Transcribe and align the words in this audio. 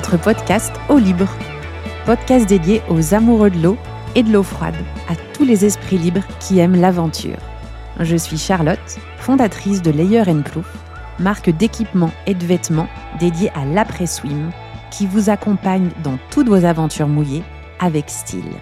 notre 0.00 0.16
podcast 0.16 0.72
Eau 0.88 0.96
libre, 0.96 1.28
podcast 2.06 2.48
dédié 2.48 2.80
aux 2.88 3.12
amoureux 3.12 3.50
de 3.50 3.62
l'eau 3.62 3.76
et 4.14 4.22
de 4.22 4.32
l'eau 4.32 4.42
froide, 4.42 4.74
à 5.10 5.14
tous 5.34 5.44
les 5.44 5.66
esprits 5.66 5.98
libres 5.98 6.24
qui 6.38 6.58
aiment 6.58 6.80
l'aventure. 6.80 7.36
Je 7.98 8.16
suis 8.16 8.38
Charlotte, 8.38 8.98
fondatrice 9.18 9.82
de 9.82 9.90
Layer 9.90 10.22
Plouf, 10.42 10.64
marque 11.18 11.50
d'équipements 11.50 12.12
et 12.26 12.32
de 12.32 12.46
vêtements 12.46 12.88
dédiée 13.18 13.50
à 13.50 13.66
l'après-swim, 13.66 14.50
qui 14.90 15.06
vous 15.06 15.28
accompagne 15.28 15.90
dans 16.02 16.18
toutes 16.30 16.48
vos 16.48 16.64
aventures 16.64 17.06
mouillées 17.06 17.44
avec 17.78 18.08
style. 18.08 18.54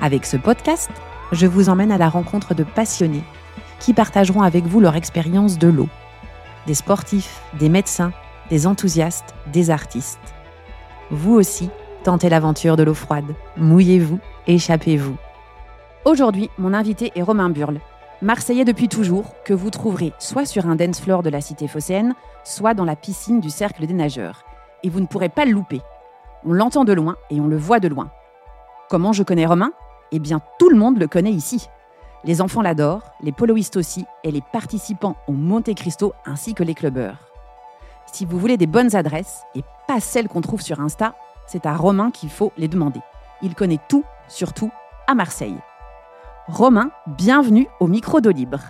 Avec 0.00 0.24
ce 0.24 0.36
podcast, 0.36 0.92
je 1.32 1.48
vous 1.48 1.68
emmène 1.68 1.90
à 1.90 1.98
la 1.98 2.08
rencontre 2.08 2.54
de 2.54 2.62
passionnés 2.62 3.24
qui 3.80 3.92
partageront 3.92 4.42
avec 4.42 4.66
vous 4.66 4.78
leur 4.78 4.94
expérience 4.94 5.58
de 5.58 5.66
l'eau. 5.66 5.88
Des 6.68 6.74
sportifs, 6.74 7.40
des 7.58 7.68
médecins, 7.68 8.12
des 8.50 8.66
enthousiastes, 8.66 9.34
des 9.52 9.70
artistes. 9.70 10.34
Vous 11.10 11.34
aussi, 11.34 11.70
tentez 12.04 12.28
l'aventure 12.28 12.76
de 12.76 12.82
l'eau 12.82 12.94
froide. 12.94 13.34
Mouillez-vous, 13.56 14.18
échappez-vous. 14.46 15.16
Aujourd'hui, 16.04 16.50
mon 16.58 16.74
invité 16.74 17.12
est 17.14 17.22
Romain 17.22 17.50
Burle, 17.50 17.80
Marseillais 18.20 18.64
depuis 18.64 18.88
toujours, 18.88 19.34
que 19.44 19.54
vous 19.54 19.70
trouverez 19.70 20.12
soit 20.18 20.44
sur 20.44 20.66
un 20.66 20.74
dance 20.74 21.00
floor 21.00 21.22
de 21.22 21.30
la 21.30 21.40
cité 21.40 21.68
phocéenne, 21.68 22.14
soit 22.42 22.74
dans 22.74 22.84
la 22.84 22.96
piscine 22.96 23.40
du 23.40 23.48
Cercle 23.48 23.86
des 23.86 23.94
Nageurs. 23.94 24.44
Et 24.82 24.90
vous 24.90 24.98
ne 25.00 25.06
pourrez 25.06 25.28
pas 25.28 25.44
le 25.44 25.52
louper. 25.52 25.80
On 26.44 26.52
l'entend 26.52 26.84
de 26.84 26.92
loin 26.92 27.16
et 27.30 27.40
on 27.40 27.46
le 27.46 27.56
voit 27.56 27.78
de 27.78 27.86
loin. 27.86 28.10
Comment 28.90 29.12
je 29.12 29.22
connais 29.22 29.46
Romain? 29.46 29.70
Eh 30.10 30.18
bien, 30.18 30.40
tout 30.58 30.68
le 30.68 30.76
monde 30.76 30.98
le 30.98 31.06
connaît 31.06 31.30
ici. 31.30 31.68
Les 32.24 32.40
enfants 32.40 32.62
l'adorent, 32.62 33.12
les 33.22 33.30
poloistes 33.30 33.76
aussi, 33.76 34.04
et 34.24 34.32
les 34.32 34.42
participants 34.52 35.16
au 35.28 35.32
Monte 35.32 35.72
Cristo 35.74 36.12
ainsi 36.26 36.54
que 36.54 36.64
les 36.64 36.74
clubbeurs. 36.74 37.27
Si 38.12 38.24
vous 38.24 38.38
voulez 38.38 38.56
des 38.56 38.66
bonnes 38.66 38.96
adresses, 38.96 39.42
et 39.54 39.62
pas 39.86 40.00
celles 40.00 40.28
qu'on 40.28 40.40
trouve 40.40 40.62
sur 40.62 40.80
Insta, 40.80 41.14
c'est 41.46 41.66
à 41.66 41.76
Romain 41.76 42.10
qu'il 42.10 42.30
faut 42.30 42.52
les 42.56 42.68
demander. 42.68 43.00
Il 43.42 43.54
connaît 43.54 43.78
tout, 43.88 44.04
surtout 44.28 44.70
à 45.06 45.14
Marseille. 45.14 45.56
Romain, 46.46 46.90
bienvenue 47.06 47.68
au 47.80 47.86
micro 47.86 48.20
d'eau 48.20 48.30
libre. 48.30 48.60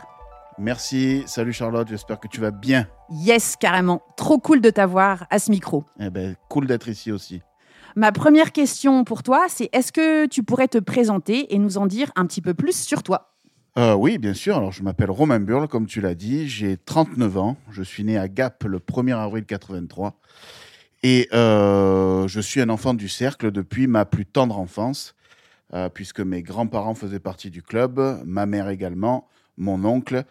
Merci, 0.58 1.22
salut 1.27 1.53
Charlotte, 1.53 1.86
j'espère 1.86 2.19
que 2.19 2.27
tu 2.27 2.41
vas 2.41 2.50
bien. 2.50 2.89
Yes, 3.11 3.55
carrément. 3.56 4.03
Trop 4.17 4.39
cool 4.39 4.61
de 4.61 4.70
t'avoir 4.70 5.25
à 5.30 5.39
ce 5.39 5.52
micro. 5.52 5.84
Eh 6.00 6.11
ben, 6.11 6.34
cool 6.48 6.67
d'être 6.67 6.89
ici 6.89 7.12
aussi. 7.12 7.41
Ma 7.95 8.11
première 8.12 8.52
question 8.52 9.05
pour 9.05 9.23
toi, 9.23 9.47
c'est 9.48 9.69
est-ce 9.73 9.92
que 9.92 10.27
tu 10.27 10.42
pourrais 10.42 10.69
te 10.69 10.78
présenter 10.78 11.55
et 11.55 11.58
nous 11.58 11.78
en 11.78 11.86
dire 11.86 12.11
un 12.17 12.27
petit 12.27 12.42
peu 12.42 12.55
plus 12.55 12.77
sur 12.77 13.05
toi? 13.05 13.33
Euh, 13.79 13.95
oui, 13.95 14.19
bien 14.19 14.34
sûr. 14.34 14.57
Alors, 14.57 14.73
je 14.73 14.83
m'appelle 14.83 15.11
Romain 15.11 15.39
Burle, 15.39 15.69
comme 15.69 15.87
tu 15.87 16.01
l'as 16.01 16.17
dit. 16.17 16.48
J'ai 16.48 16.77
39 16.77 17.39
ans. 17.39 17.57
Je 17.71 17.83
suis 17.83 18.03
né 18.03 18.19
à 18.19 18.27
Gap 18.27 18.65
le 18.65 18.81
1er 18.81 19.17
avril 19.17 19.45
83. 19.45 20.19
Et 21.05 21.29
euh, 21.33 22.27
je 22.27 22.41
suis 22.41 22.61
un 22.61 22.69
enfant 22.70 22.93
du 22.93 23.09
cercle 23.09 23.53
depuis 23.53 23.87
ma 23.87 24.05
plus 24.05 24.27
tendre 24.27 24.58
enfance, 24.58 25.14
euh, 25.75 25.89
puisque 25.89 26.19
mes 26.19 26.42
grands-parents 26.42 26.95
faisaient 26.97 27.20
partie 27.20 27.51
du 27.51 27.63
club, 27.63 28.20
ma 28.25 28.47
mère 28.47 28.69
également, 28.69 29.29
mon 29.57 29.85
oncle. 29.85 30.25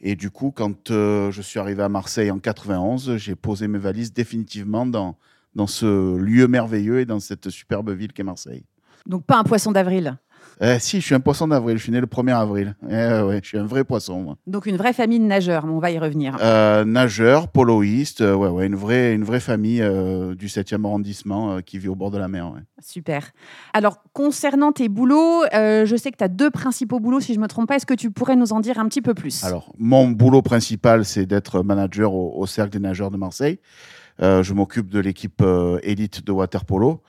Et 0.00 0.16
du 0.16 0.30
coup, 0.30 0.50
quand 0.50 0.88
je 0.88 1.40
suis 1.42 1.60
arrivé 1.60 1.82
à 1.82 1.90
Marseille 1.90 2.30
en 2.30 2.38
91, 2.38 3.18
j'ai 3.18 3.34
posé 3.34 3.68
mes 3.68 3.78
valises 3.78 4.14
définitivement 4.14 4.86
dans, 4.86 5.18
dans 5.54 5.66
ce 5.66 6.16
lieu 6.16 6.48
merveilleux 6.48 7.00
et 7.00 7.04
dans 7.04 7.20
cette 7.20 7.50
superbe 7.50 7.90
ville 7.90 8.14
qu'est 8.14 8.22
Marseille. 8.22 8.64
Donc, 9.06 9.26
pas 9.26 9.36
un 9.36 9.44
poisson 9.44 9.72
d'avril? 9.72 10.16
Eh, 10.60 10.78
si, 10.78 11.00
je 11.00 11.06
suis 11.06 11.14
un 11.14 11.20
poisson 11.20 11.48
d'avril. 11.48 11.76
Je 11.76 11.82
suis 11.82 11.92
né 11.92 12.00
le 12.00 12.06
1er 12.06 12.34
avril. 12.34 12.76
Eh, 12.88 13.22
ouais, 13.22 13.40
je 13.42 13.48
suis 13.48 13.58
un 13.58 13.66
vrai 13.66 13.84
poisson. 13.84 14.36
Donc 14.46 14.66
une 14.66 14.76
vraie 14.76 14.92
famille 14.92 15.18
de 15.18 15.24
nageurs, 15.24 15.64
on 15.64 15.78
va 15.78 15.90
y 15.90 15.98
revenir. 15.98 16.36
Euh, 16.40 16.84
nageurs, 16.84 17.48
poloistes, 17.48 18.20
euh, 18.20 18.34
ouais, 18.34 18.48
ouais, 18.48 18.66
une 18.66 18.76
vraie, 18.76 19.14
une 19.14 19.24
vraie 19.24 19.40
famille 19.40 19.82
euh, 19.82 20.34
du 20.34 20.46
7e 20.46 20.84
arrondissement 20.84 21.60
qui 21.62 21.78
vit 21.78 21.88
au 21.88 21.94
bord 21.94 22.10
de 22.10 22.18
la 22.18 22.28
mer. 22.28 22.52
Super. 22.80 23.32
Alors, 23.72 24.02
concernant 24.12 24.72
tes 24.72 24.88
boulots, 24.88 25.44
je 25.52 25.96
sais 25.96 26.10
que 26.10 26.16
tu 26.16 26.24
as 26.24 26.28
deux 26.28 26.50
principaux 26.50 27.00
boulots, 27.00 27.20
si 27.20 27.34
je 27.34 27.38
ne 27.38 27.42
me 27.42 27.48
trompe 27.48 27.68
pas. 27.68 27.76
Est-ce 27.76 27.86
que 27.86 27.94
tu 27.94 28.10
pourrais 28.10 28.36
nous 28.36 28.52
en 28.52 28.60
dire 28.60 28.78
un 28.78 28.86
petit 28.86 29.02
peu 29.02 29.14
plus? 29.14 29.42
Alors, 29.44 29.72
mon 29.78 30.08
boulot 30.08 30.42
principal, 30.42 31.04
c'est 31.04 31.26
d'être 31.26 31.62
manager 31.62 32.12
au, 32.12 32.34
au, 32.36 32.46
Cercle 32.46 32.72
des 32.72 32.78
nageurs 32.78 33.10
de 33.10 33.16
Marseille. 33.16 33.58
je 34.20 34.52
m'occupe 34.52 34.88
de 34.88 35.00
l'équipe 35.00 35.42
élite 35.82 36.24
de 36.24 36.32
water 36.32 36.64
polo. 36.64 37.02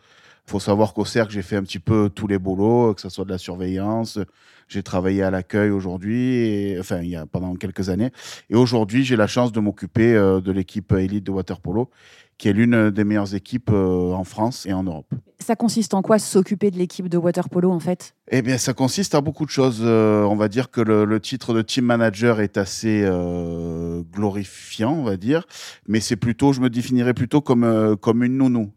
Il 0.47 0.51
faut 0.51 0.59
savoir 0.59 0.93
qu'au 0.93 1.05
cercle, 1.05 1.33
j'ai 1.33 1.41
fait 1.41 1.55
un 1.55 1.63
petit 1.63 1.79
peu 1.79 2.09
tous 2.13 2.27
les 2.27 2.37
boulots, 2.37 2.93
que 2.93 3.01
ce 3.01 3.09
soit 3.09 3.25
de 3.25 3.31
la 3.31 3.39
surveillance. 3.39 4.19
J'ai 4.67 4.83
travaillé 4.83 5.23
à 5.23 5.31
l'accueil 5.31 5.69
aujourd'hui, 5.69 6.75
enfin, 6.79 7.01
il 7.01 7.09
y 7.09 7.15
a 7.15 7.25
pendant 7.25 7.55
quelques 7.55 7.89
années. 7.89 8.11
Et 8.49 8.55
aujourd'hui, 8.55 9.03
j'ai 9.03 9.15
la 9.15 9.27
chance 9.27 9.51
de 9.51 9.59
m'occuper 9.59 10.15
euh, 10.15 10.41
de 10.41 10.51
l'équipe 10.51 10.91
élite 10.91 11.23
de 11.23 11.31
water 11.31 11.59
polo, 11.59 11.89
qui 12.37 12.49
est 12.49 12.53
l'une 12.53 12.91
des 12.91 13.03
meilleures 13.03 13.33
équipes 13.33 13.69
euh, 13.71 14.11
en 14.13 14.23
France 14.23 14.65
et 14.65 14.73
en 14.73 14.83
Europe. 14.83 15.13
Ça 15.39 15.55
consiste 15.55 15.93
en 15.93 16.01
quoi 16.01 16.17
s'occuper 16.17 16.71
de 16.71 16.77
l'équipe 16.77 17.09
de 17.09 17.17
water 17.17 17.49
polo 17.49 17.71
en 17.71 17.79
fait? 17.79 18.15
Eh 18.31 18.41
bien, 18.41 18.57
ça 18.57 18.73
consiste 18.73 19.13
à 19.13 19.21
beaucoup 19.21 19.45
de 19.45 19.51
choses. 19.51 19.81
Euh, 19.81 20.23
on 20.23 20.35
va 20.35 20.47
dire 20.47 20.71
que 20.71 20.81
le, 20.81 21.19
titre 21.19 21.53
de 21.53 21.61
team 21.61 21.85
manager 21.85 22.39
est 22.39 22.57
assez 22.57 23.07
glorifiant, 24.11 24.93
on 24.93 25.03
va 25.03 25.17
dire, 25.17 25.45
mais 25.87 25.99
c'est 25.99 26.15
plutôt, 26.15 26.53
je 26.53 26.61
me 26.61 26.69
définirais 26.69 27.13
plutôt 27.13 27.41
comme 27.41 27.95
comme 27.99 28.23
une 28.23 28.37
nounou. 28.37 28.71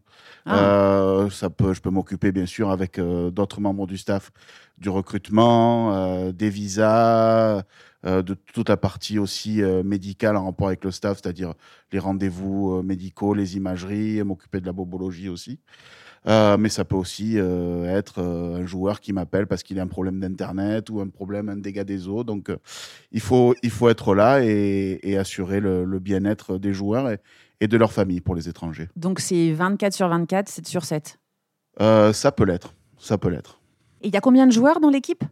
Ah. 0.45 0.59
Euh, 0.59 1.29
ça 1.29 1.49
peut, 1.49 1.73
je 1.73 1.81
peux 1.81 1.89
m'occuper 1.89 2.31
bien 2.31 2.45
sûr 2.45 2.69
avec 2.71 2.99
euh, 2.99 3.31
d'autres 3.31 3.61
membres 3.61 3.87
du 3.87 3.97
staff 3.97 4.31
du 4.77 4.89
recrutement, 4.89 5.93
euh, 5.93 6.31
des 6.31 6.49
visas, 6.49 7.63
de 8.05 8.33
toute 8.53 8.69
la 8.69 8.77
partie 8.77 9.19
aussi 9.19 9.61
médicale 9.83 10.37
en 10.37 10.45
rapport 10.45 10.67
avec 10.67 10.85
le 10.85 10.91
staff, 10.91 11.19
c'est-à-dire 11.21 11.53
les 11.91 11.99
rendez-vous 11.99 12.81
médicaux, 12.81 13.33
les 13.33 13.57
imageries, 13.57 14.23
m'occuper 14.23 14.61
de 14.61 14.65
la 14.65 14.71
bobologie 14.71 15.27
aussi. 15.27 15.59
mais 16.25 16.69
ça 16.69 16.85
peut 16.85 16.95
aussi 16.95 17.35
être 17.35 18.21
un 18.21 18.65
joueur 18.65 19.01
qui 19.01 19.11
m'appelle 19.11 19.47
parce 19.47 19.63
qu'il 19.63 19.81
a 19.81 19.83
un 19.83 19.87
problème 19.87 20.21
d'internet 20.21 20.89
ou 20.89 21.01
un 21.01 21.09
problème, 21.09 21.49
un 21.49 21.57
dégât 21.57 21.83
des 21.83 22.07
eaux. 22.07 22.23
Donc, 22.23 22.49
il 23.11 23.19
faut 23.19 23.53
il 23.63 23.69
faut 23.69 23.89
être 23.89 24.15
là 24.15 24.45
et, 24.45 25.17
assurer 25.17 25.59
le, 25.59 25.83
le 25.83 25.99
bien-être 25.99 26.57
des 26.57 26.71
joueurs 26.71 27.09
et, 27.09 27.19
et 27.61 27.67
de 27.67 27.77
leur 27.77 27.91
famille 27.91 28.21
pour 28.21 28.35
les 28.35 28.49
étrangers. 28.49 28.89
Donc 28.95 29.19
c'est 29.19 29.51
24 29.51 29.93
sur 29.93 30.07
24, 30.07 30.49
7 30.49 30.67
sur 30.67 30.85
7 30.85 31.19
euh, 31.81 32.13
Ça 32.13 32.31
peut 32.31 32.45
l'être. 32.45 32.73
Ça 32.97 33.17
peut 33.17 33.29
l'être. 33.29 33.59
Et 34.01 34.07
il 34.07 34.13
y 34.13 34.17
a 34.17 34.21
combien 34.21 34.47
de 34.47 34.51
joueurs 34.51 34.79
dans 34.79 34.89
l'équipe? 34.89 35.23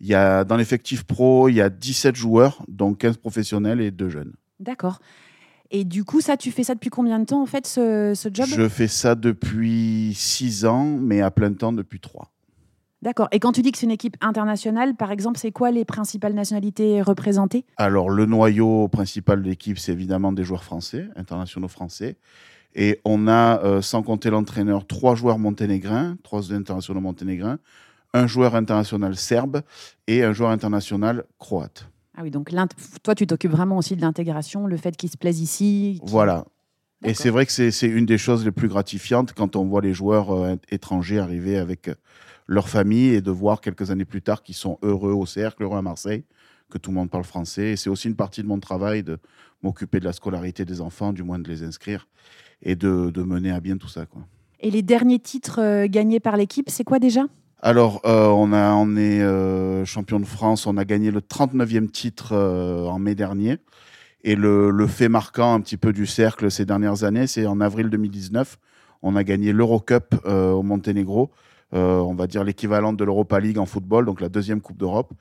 Il 0.00 0.06
y 0.06 0.14
a, 0.14 0.44
Dans 0.44 0.56
l'effectif 0.56 1.04
pro, 1.04 1.48
il 1.48 1.54
y 1.54 1.60
a 1.60 1.70
17 1.70 2.16
joueurs, 2.16 2.62
dont 2.68 2.94
15 2.94 3.16
professionnels 3.16 3.80
et 3.80 3.90
2 3.90 4.08
jeunes. 4.08 4.32
D'accord. 4.60 5.00
Et 5.70 5.84
du 5.84 6.04
coup, 6.04 6.20
ça, 6.20 6.36
tu 6.36 6.52
fais 6.52 6.62
ça 6.62 6.74
depuis 6.74 6.90
combien 6.90 7.18
de 7.18 7.24
temps, 7.24 7.42
en 7.42 7.46
fait, 7.46 7.66
ce, 7.66 8.12
ce 8.14 8.28
job? 8.32 8.46
Je 8.46 8.68
fais 8.68 8.88
ça 8.88 9.14
depuis 9.14 10.12
6 10.14 10.64
ans, 10.66 10.84
mais 10.84 11.22
à 11.22 11.30
plein 11.30 11.52
temps 11.52 11.72
depuis 11.72 11.98
3. 11.98 12.30
D'accord. 13.06 13.28
Et 13.30 13.38
quand 13.38 13.52
tu 13.52 13.62
dis 13.62 13.70
que 13.70 13.78
c'est 13.78 13.86
une 13.86 13.92
équipe 13.92 14.16
internationale, 14.20 14.96
par 14.96 15.12
exemple, 15.12 15.38
c'est 15.38 15.52
quoi 15.52 15.70
les 15.70 15.84
principales 15.84 16.34
nationalités 16.34 17.02
représentées? 17.02 17.64
Alors, 17.76 18.10
le 18.10 18.26
noyau 18.26 18.88
principal 18.88 19.44
de 19.44 19.48
l'équipe, 19.48 19.78
c'est 19.78 19.92
évidemment 19.92 20.32
des 20.32 20.42
joueurs 20.42 20.64
français, 20.64 21.06
internationaux 21.14 21.68
français. 21.68 22.16
Et 22.74 23.00
on 23.04 23.28
a, 23.28 23.62
euh, 23.62 23.80
sans 23.80 24.02
compter 24.02 24.28
l'entraîneur, 24.28 24.88
trois 24.88 25.14
joueurs 25.14 25.38
monténégrins, 25.38 26.16
trois 26.24 26.52
internationaux 26.52 27.00
monténégrins, 27.00 27.58
un 28.12 28.26
joueur 28.26 28.56
international 28.56 29.14
serbe 29.14 29.62
et 30.08 30.24
un 30.24 30.32
joueur 30.32 30.50
international 30.50 31.26
croate. 31.38 31.88
Ah 32.16 32.22
oui, 32.24 32.32
donc 32.32 32.50
toi, 33.04 33.14
tu 33.14 33.28
t'occupes 33.28 33.52
vraiment 33.52 33.76
aussi 33.76 33.94
de 33.94 34.00
l'intégration, 34.00 34.66
le 34.66 34.76
fait 34.76 34.96
qu'ils 34.96 35.10
se 35.10 35.16
plaisent 35.16 35.40
ici. 35.40 36.00
Voilà. 36.02 36.44
Et 37.04 37.14
c'est 37.14 37.30
vrai 37.30 37.46
que 37.46 37.52
c'est 37.52 37.86
une 37.86 38.06
des 38.06 38.18
choses 38.18 38.44
les 38.44 38.50
plus 38.50 38.66
gratifiantes 38.66 39.32
quand 39.32 39.54
on 39.54 39.64
voit 39.64 39.80
les 39.80 39.94
joueurs 39.94 40.32
euh, 40.32 40.56
étrangers 40.70 41.20
arriver 41.20 41.56
avec 41.56 41.88
leur 42.46 42.68
famille 42.68 43.14
et 43.14 43.20
de 43.20 43.30
voir 43.30 43.60
quelques 43.60 43.90
années 43.90 44.04
plus 44.04 44.22
tard 44.22 44.42
qu'ils 44.42 44.54
sont 44.54 44.78
heureux 44.82 45.12
au 45.12 45.26
cercle, 45.26 45.62
heureux 45.62 45.78
à 45.78 45.82
Marseille, 45.82 46.24
que 46.70 46.78
tout 46.78 46.90
le 46.90 46.96
monde 46.96 47.10
parle 47.10 47.24
français. 47.24 47.72
Et 47.72 47.76
c'est 47.76 47.90
aussi 47.90 48.08
une 48.08 48.16
partie 48.16 48.42
de 48.42 48.48
mon 48.48 48.60
travail 48.60 49.02
de 49.02 49.18
m'occuper 49.62 50.00
de 50.00 50.04
la 50.04 50.12
scolarité 50.12 50.64
des 50.64 50.80
enfants, 50.80 51.12
du 51.12 51.22
moins 51.22 51.38
de 51.38 51.48
les 51.48 51.62
inscrire 51.62 52.06
et 52.62 52.76
de, 52.76 53.22
mener 53.22 53.50
à 53.50 53.60
bien 53.60 53.76
tout 53.76 53.88
ça. 53.88 54.06
Quoi. 54.06 54.22
Et 54.60 54.70
les 54.70 54.82
derniers 54.82 55.18
titres 55.18 55.60
euh, 55.60 55.86
gagnés 55.88 56.20
par 56.20 56.36
l'équipe, 56.36 56.70
c'est 56.70 56.84
quoi 56.84 56.98
déjà? 56.98 57.22
Alors, 57.62 58.00
euh, 58.04 58.28
on, 58.28 58.52
a, 58.52 58.72
on 58.74 58.96
est 58.96 59.22
euh, 59.22 59.84
champion 59.84 60.20
de 60.20 60.24
France, 60.24 60.66
on 60.66 60.76
a 60.76 60.84
gagné 60.84 61.10
le 61.10 61.20
39e 61.20 61.90
titre 61.90 62.34
en 62.34 62.98
mai 62.98 63.14
dernier. 63.14 63.58
Et 64.24 64.34
le, 64.34 64.70
le, 64.70 64.86
fait 64.86 65.08
marquant 65.08 65.54
un 65.54 65.60
petit 65.60 65.76
peu 65.76 65.92
du 65.92 66.06
cercle 66.06 66.50
ces 66.50 66.64
dernières 66.64 67.04
années, 67.04 67.26
c'est 67.26 67.46
en 67.46 67.60
avril 67.60 67.90
2019, 67.90 68.58
on 69.02 69.14
a 69.14 69.22
gagné 69.22 69.52
l'Eurocup 69.52 70.16
au 70.26 70.62
Monténégro, 70.62 71.30
on 71.76 72.14
va 72.14 72.26
dire 72.26 72.44
l'équivalent 72.44 72.92
de 72.92 73.04
l'Europa 73.04 73.40
League 73.40 73.58
en 73.58 73.66
football, 73.66 74.06
donc 74.06 74.20
la 74.20 74.28
deuxième 74.28 74.60
Coupe 74.60 74.78
d'Europe. 74.78 75.12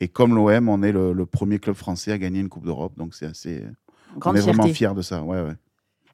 Et 0.00 0.08
comme 0.08 0.34
l'OM, 0.34 0.68
on 0.68 0.82
est 0.82 0.92
le, 0.92 1.12
le, 1.12 1.26
premier 1.26 1.58
club 1.58 1.76
français 1.76 2.12
à 2.12 2.18
gagner 2.18 2.40
une 2.40 2.48
Coupe 2.48 2.64
d'Europe, 2.64 2.92
donc 2.96 3.14
c'est 3.14 3.26
assez. 3.26 3.64
Grande 4.18 4.34
on 4.34 4.38
est 4.38 4.42
fierté. 4.42 4.56
vraiment 4.56 4.74
fiers 4.74 4.94
de 4.94 5.02
ça. 5.02 5.22
Ouais, 5.22 5.40
ouais. 5.40 5.54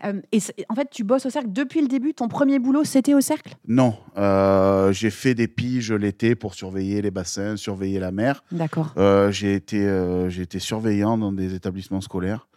Euh, 0.04 0.20
et 0.32 0.38
en 0.68 0.74
fait, 0.74 0.88
tu 0.90 1.04
bosses 1.04 1.26
au 1.26 1.30
cercle 1.30 1.52
depuis 1.52 1.80
le 1.80 1.88
début. 1.88 2.14
Ton 2.14 2.28
premier 2.28 2.58
boulot, 2.58 2.84
c'était 2.84 3.14
au 3.14 3.20
cercle? 3.20 3.54
Non, 3.66 3.96
euh, 4.16 4.92
j'ai 4.92 5.10
fait 5.10 5.34
des 5.34 5.48
piges 5.48 5.92
l'été 5.92 6.34
pour 6.34 6.54
surveiller 6.54 7.02
les 7.02 7.10
bassins, 7.10 7.56
surveiller 7.56 8.00
la 8.00 8.10
mer. 8.10 8.42
D'accord. 8.50 8.94
Euh, 8.96 9.30
j'ai 9.30 9.54
été, 9.54 9.86
euh, 9.86 10.28
j'ai 10.30 10.42
été 10.42 10.58
surveillant 10.58 11.18
dans 11.18 11.32
des 11.32 11.54
établissements 11.54 12.00
scolaires. 12.00 12.48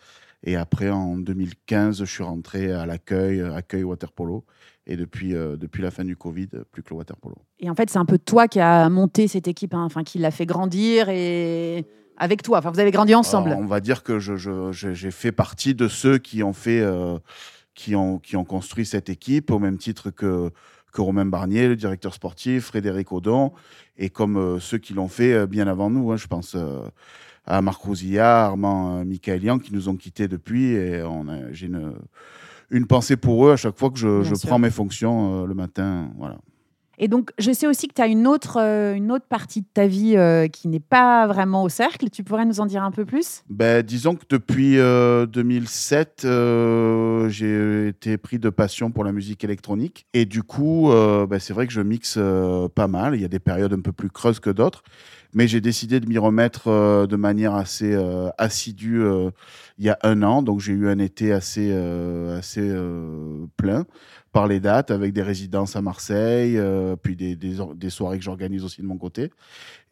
Et 0.43 0.55
après, 0.55 0.89
en 0.89 1.17
2015, 1.17 1.99
je 1.99 2.05
suis 2.05 2.23
rentré 2.23 2.71
à 2.71 2.85
l'accueil, 2.85 3.41
accueil 3.41 3.83
waterpolo. 3.83 4.43
Et 4.85 4.97
depuis, 4.97 5.33
euh, 5.33 5.55
depuis 5.55 5.81
la 5.81 5.91
fin 5.91 6.03
du 6.03 6.17
Covid, 6.17 6.49
plus 6.71 6.83
que 6.83 6.89
le 6.89 6.97
waterpolo. 6.97 7.35
Et 7.59 7.69
en 7.69 7.75
fait, 7.75 7.89
c'est 7.89 7.99
un 7.99 8.05
peu 8.05 8.17
toi 8.17 8.49
qui 8.49 8.59
a 8.59 8.89
monté 8.89 9.29
cette 9.29 9.47
équipe, 9.47 9.73
hein, 9.73 9.83
enfin 9.83 10.03
qui 10.03 10.19
l'a 10.19 10.31
fait 10.31 10.45
grandir 10.45 11.07
et 11.07 11.85
avec 12.17 12.43
toi. 12.43 12.57
Enfin, 12.57 12.69
vous 12.69 12.81
avez 12.81 12.91
grandi 12.91 13.15
ensemble. 13.15 13.51
Alors, 13.51 13.61
on 13.61 13.65
va 13.65 13.79
dire 13.79 14.03
que 14.03 14.19
je, 14.19 14.35
je, 14.35 14.73
je, 14.73 14.93
j'ai 14.93 15.11
fait 15.11 15.31
partie 15.31 15.73
de 15.73 15.87
ceux 15.87 16.17
qui 16.17 16.43
ont 16.43 16.51
fait, 16.51 16.81
euh, 16.81 17.17
qui 17.75 17.95
ont, 17.95 18.19
qui 18.19 18.35
ont 18.35 18.43
construit 18.43 18.85
cette 18.85 19.09
équipe 19.09 19.51
au 19.51 19.59
même 19.59 19.77
titre 19.77 20.11
que 20.11 20.51
que 20.93 21.01
Romain 21.01 21.25
Barnier, 21.25 21.67
le 21.67 21.75
directeur 21.75 22.13
sportif, 22.13 22.65
Frédéric 22.65 23.11
Audon, 23.11 23.51
et 23.97 24.09
comme 24.09 24.37
euh, 24.37 24.59
ceux 24.59 24.77
qui 24.77 24.93
l'ont 24.93 25.07
fait 25.07 25.33
euh, 25.33 25.45
bien 25.47 25.67
avant 25.67 25.89
nous. 25.89 26.11
Hein, 26.11 26.17
je 26.17 26.27
pense 26.27 26.55
euh, 26.55 26.81
à 27.45 27.61
Marc 27.61 27.81
Rousilla, 27.81 28.45
Armand 28.45 29.03
Michaelian, 29.03 29.59
qui 29.59 29.73
nous 29.73 29.89
ont 29.89 29.95
quittés 29.95 30.27
depuis. 30.27 30.67
Et 30.75 31.03
j'ai 31.51 31.65
une, 31.65 31.93
une 32.69 32.87
pensée 32.87 33.17
pour 33.17 33.47
eux 33.47 33.51
à 33.51 33.57
chaque 33.57 33.77
fois 33.77 33.89
que 33.89 33.97
je, 33.97 34.23
je 34.23 34.47
prends 34.47 34.59
mes 34.59 34.69
fonctions 34.69 35.45
le 35.45 35.53
matin. 35.53 36.09
Voilà. 36.17 36.37
Et 36.99 37.07
donc, 37.07 37.31
je 37.39 37.51
sais 37.51 37.65
aussi 37.65 37.87
que 37.87 37.93
tu 37.93 38.01
as 38.01 38.07
une 38.07 38.27
autre, 38.27 38.59
euh, 38.59 38.93
une 38.93 39.11
autre 39.11 39.25
partie 39.27 39.61
de 39.61 39.67
ta 39.73 39.87
vie 39.87 40.15
euh, 40.15 40.47
qui 40.47 40.67
n'est 40.67 40.79
pas 40.79 41.25
vraiment 41.25 41.63
au 41.63 41.69
cercle. 41.69 42.09
Tu 42.11 42.23
pourrais 42.23 42.45
nous 42.45 42.59
en 42.59 42.65
dire 42.65 42.83
un 42.83 42.91
peu 42.91 43.03
plus? 43.03 43.43
Ben, 43.49 43.81
Disons 43.83 44.15
que 44.15 44.25
depuis 44.29 44.77
euh, 44.77 45.25
2007, 45.25 46.23
euh, 46.25 47.29
j'ai 47.29 47.87
été 47.87 48.17
pris 48.17 48.37
de 48.37 48.49
passion 48.49 48.91
pour 48.91 49.03
la 49.03 49.11
musique 49.11 49.43
électronique. 49.43 50.05
Et 50.13 50.25
du 50.25 50.43
coup, 50.43 50.89
ben, 50.91 51.39
c'est 51.39 51.53
vrai 51.53 51.65
que 51.67 51.73
je 51.73 51.81
mixe 51.81 52.19
pas 52.75 52.87
mal. 52.87 53.15
Il 53.15 53.21
y 53.21 53.25
a 53.25 53.29
des 53.29 53.39
périodes 53.39 53.73
un 53.73 53.81
peu 53.81 53.91
plus 53.91 54.09
creuses 54.09 54.39
que 54.39 54.49
d'autres. 54.49 54.83
Mais 55.35 55.47
j'ai 55.47 55.61
décidé 55.61 55.99
de 55.99 56.07
m'y 56.07 56.19
remettre 56.19 57.07
de 57.07 57.15
manière 57.15 57.55
assez 57.55 57.97
assidue 58.37 59.01
il 59.79 59.85
y 59.85 59.89
a 59.89 59.97
un 60.03 60.21
an. 60.21 60.43
Donc 60.43 60.59
j'ai 60.59 60.73
eu 60.73 60.87
un 60.87 60.99
été 60.99 61.33
assez, 61.33 61.73
assez 62.37 62.71
plein 63.57 63.85
par 64.33 64.47
les 64.47 64.59
dates, 64.59 64.91
avec 64.91 65.13
des 65.13 65.21
résidences 65.21 65.75
à 65.75 65.81
Marseille, 65.81 66.57
euh, 66.57 66.95
puis 66.95 67.15
des, 67.15 67.35
des, 67.35 67.57
des 67.75 67.89
soirées 67.89 68.17
que 68.17 68.23
j'organise 68.23 68.65
aussi 68.65 68.81
de 68.81 68.87
mon 68.87 68.97
côté. 68.97 69.31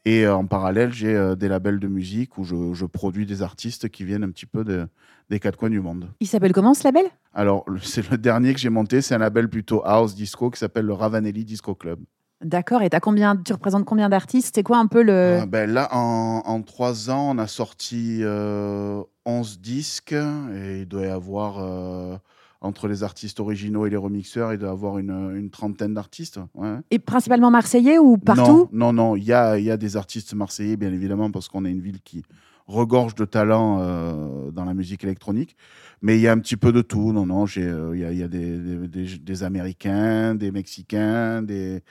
Et 0.04 0.26
euh, 0.26 0.36
en 0.36 0.48
parallèle, 0.48 0.92
j'ai 0.92 1.16
euh, 1.16 1.36
des 1.36 1.48
labels 1.48 1.80
de 1.80 1.88
musique 1.88 2.40
où 2.40 2.44
je, 2.44 2.74
je, 2.74 2.86
produis 2.86 3.28
des 3.28 3.44
artistes 3.44 3.90
qui 3.90 4.04
viennent 4.04 4.24
un 4.24 4.32
petit 4.32 4.48
peu 4.48 4.64
de, 4.64 4.88
des 5.30 5.40
quatre 5.40 5.58
coins 5.58 5.70
du 5.70 5.80
monde. 5.80 6.10
Il 6.20 6.28
s'appelle 6.28 6.54
comment 6.54 6.74
ce 6.74 6.84
label? 6.84 7.06
Alors, 7.36 7.66
c'est 7.84 8.10
le 8.10 8.18
dernier 8.18 8.54
que 8.54 8.60
j'ai 8.60 8.70
monté. 8.70 9.02
C'est 9.02 9.14
un 9.14 9.20
label 9.20 9.48
plutôt 9.48 9.84
house 9.86 10.16
disco 10.16 10.50
qui 10.50 10.60
s'appelle 10.60 10.86
le 10.86 10.94
Ravanelli 10.94 11.46
Disco 11.46 11.76
Club. 11.76 12.00
D'accord. 12.44 12.82
Et 12.82 12.90
as 12.92 13.00
combien, 13.00 13.38
tu 13.38 13.54
représentes 13.54 13.86
combien 13.86 14.10
d'artistes? 14.10 14.56
C'est 14.56 14.64
quoi 14.64 14.80
un 14.80 14.88
peu 14.88 15.04
le. 15.04 15.38
Ah, 15.44 15.46
ben 15.46 15.72
là, 15.72 15.88
en, 15.92 16.42
en, 16.44 16.62
trois 16.64 17.12
ans, 17.12 17.36
on 17.36 17.38
a 17.38 17.46
sorti 17.46 18.22
euh, 18.22 19.04
11 19.28 19.60
disques 19.60 20.14
et 20.14 20.80
il 20.80 20.88
doit 20.88 21.06
y 21.06 21.10
avoir. 21.10 22.20
Entre 22.64 22.88
les 22.88 23.02
artistes 23.02 23.40
originaux 23.40 23.88
et 23.88 23.90
les 23.90 23.98
remixeurs, 23.98 24.54
il 24.54 24.60
doit 24.60 24.70
y 24.70 24.72
avoir 24.72 25.00
une, 25.00 25.36
une 25.36 25.50
trentaine 25.50 25.96
d'artistes. 25.96 26.40
Ouais. 26.54 26.78
Et 26.92 27.00
principalement 27.00 27.50
marseillais 27.50 27.98
ou 27.98 28.18
partout? 28.18 28.70
Non, 28.72 28.94
non, 28.94 28.94
non. 28.94 29.16
Il 29.16 29.24
y 29.24 29.34
a, 29.34 29.58
il 29.58 29.66
y 29.66 29.72
a 29.72 29.78
des 29.78 29.98
artistes 29.98 30.36
marseillais, 30.36 30.78
bien 30.78 30.94
évidemment, 30.94 31.32
parce 31.32 31.48
qu'on 31.50 31.66
est 31.66 31.72
une 31.72 31.82
ville 31.82 32.02
qui 32.02 32.24
regorge 32.68 33.16
de 33.16 33.26
talents 33.26 33.80
euh, 33.82 34.52
dans 34.52 34.64
la 34.66 34.76
musique 34.76 35.04
électronique. 35.04 35.56
Mais 36.02 36.18
il 36.18 36.22
y 36.22 36.28
a 36.28 36.32
un 36.32 36.40
petit 36.40 36.58
peu 36.58 36.72
de 36.72 36.82
tout. 36.82 37.14
Non, 37.14 37.26
non, 37.26 37.46
j'ai, 37.46 37.64
euh, 37.64 37.96
il 37.96 38.02
y 38.02 38.06
a, 38.06 38.12
il 38.12 38.18
y 38.18 38.24
a 38.24 38.28
des, 38.28 38.58
des, 38.88 39.18
des, 39.18 39.44
Américains, 39.44 40.34
des 40.36 40.52
Mexicains, 40.52 41.42
des, 41.44 41.84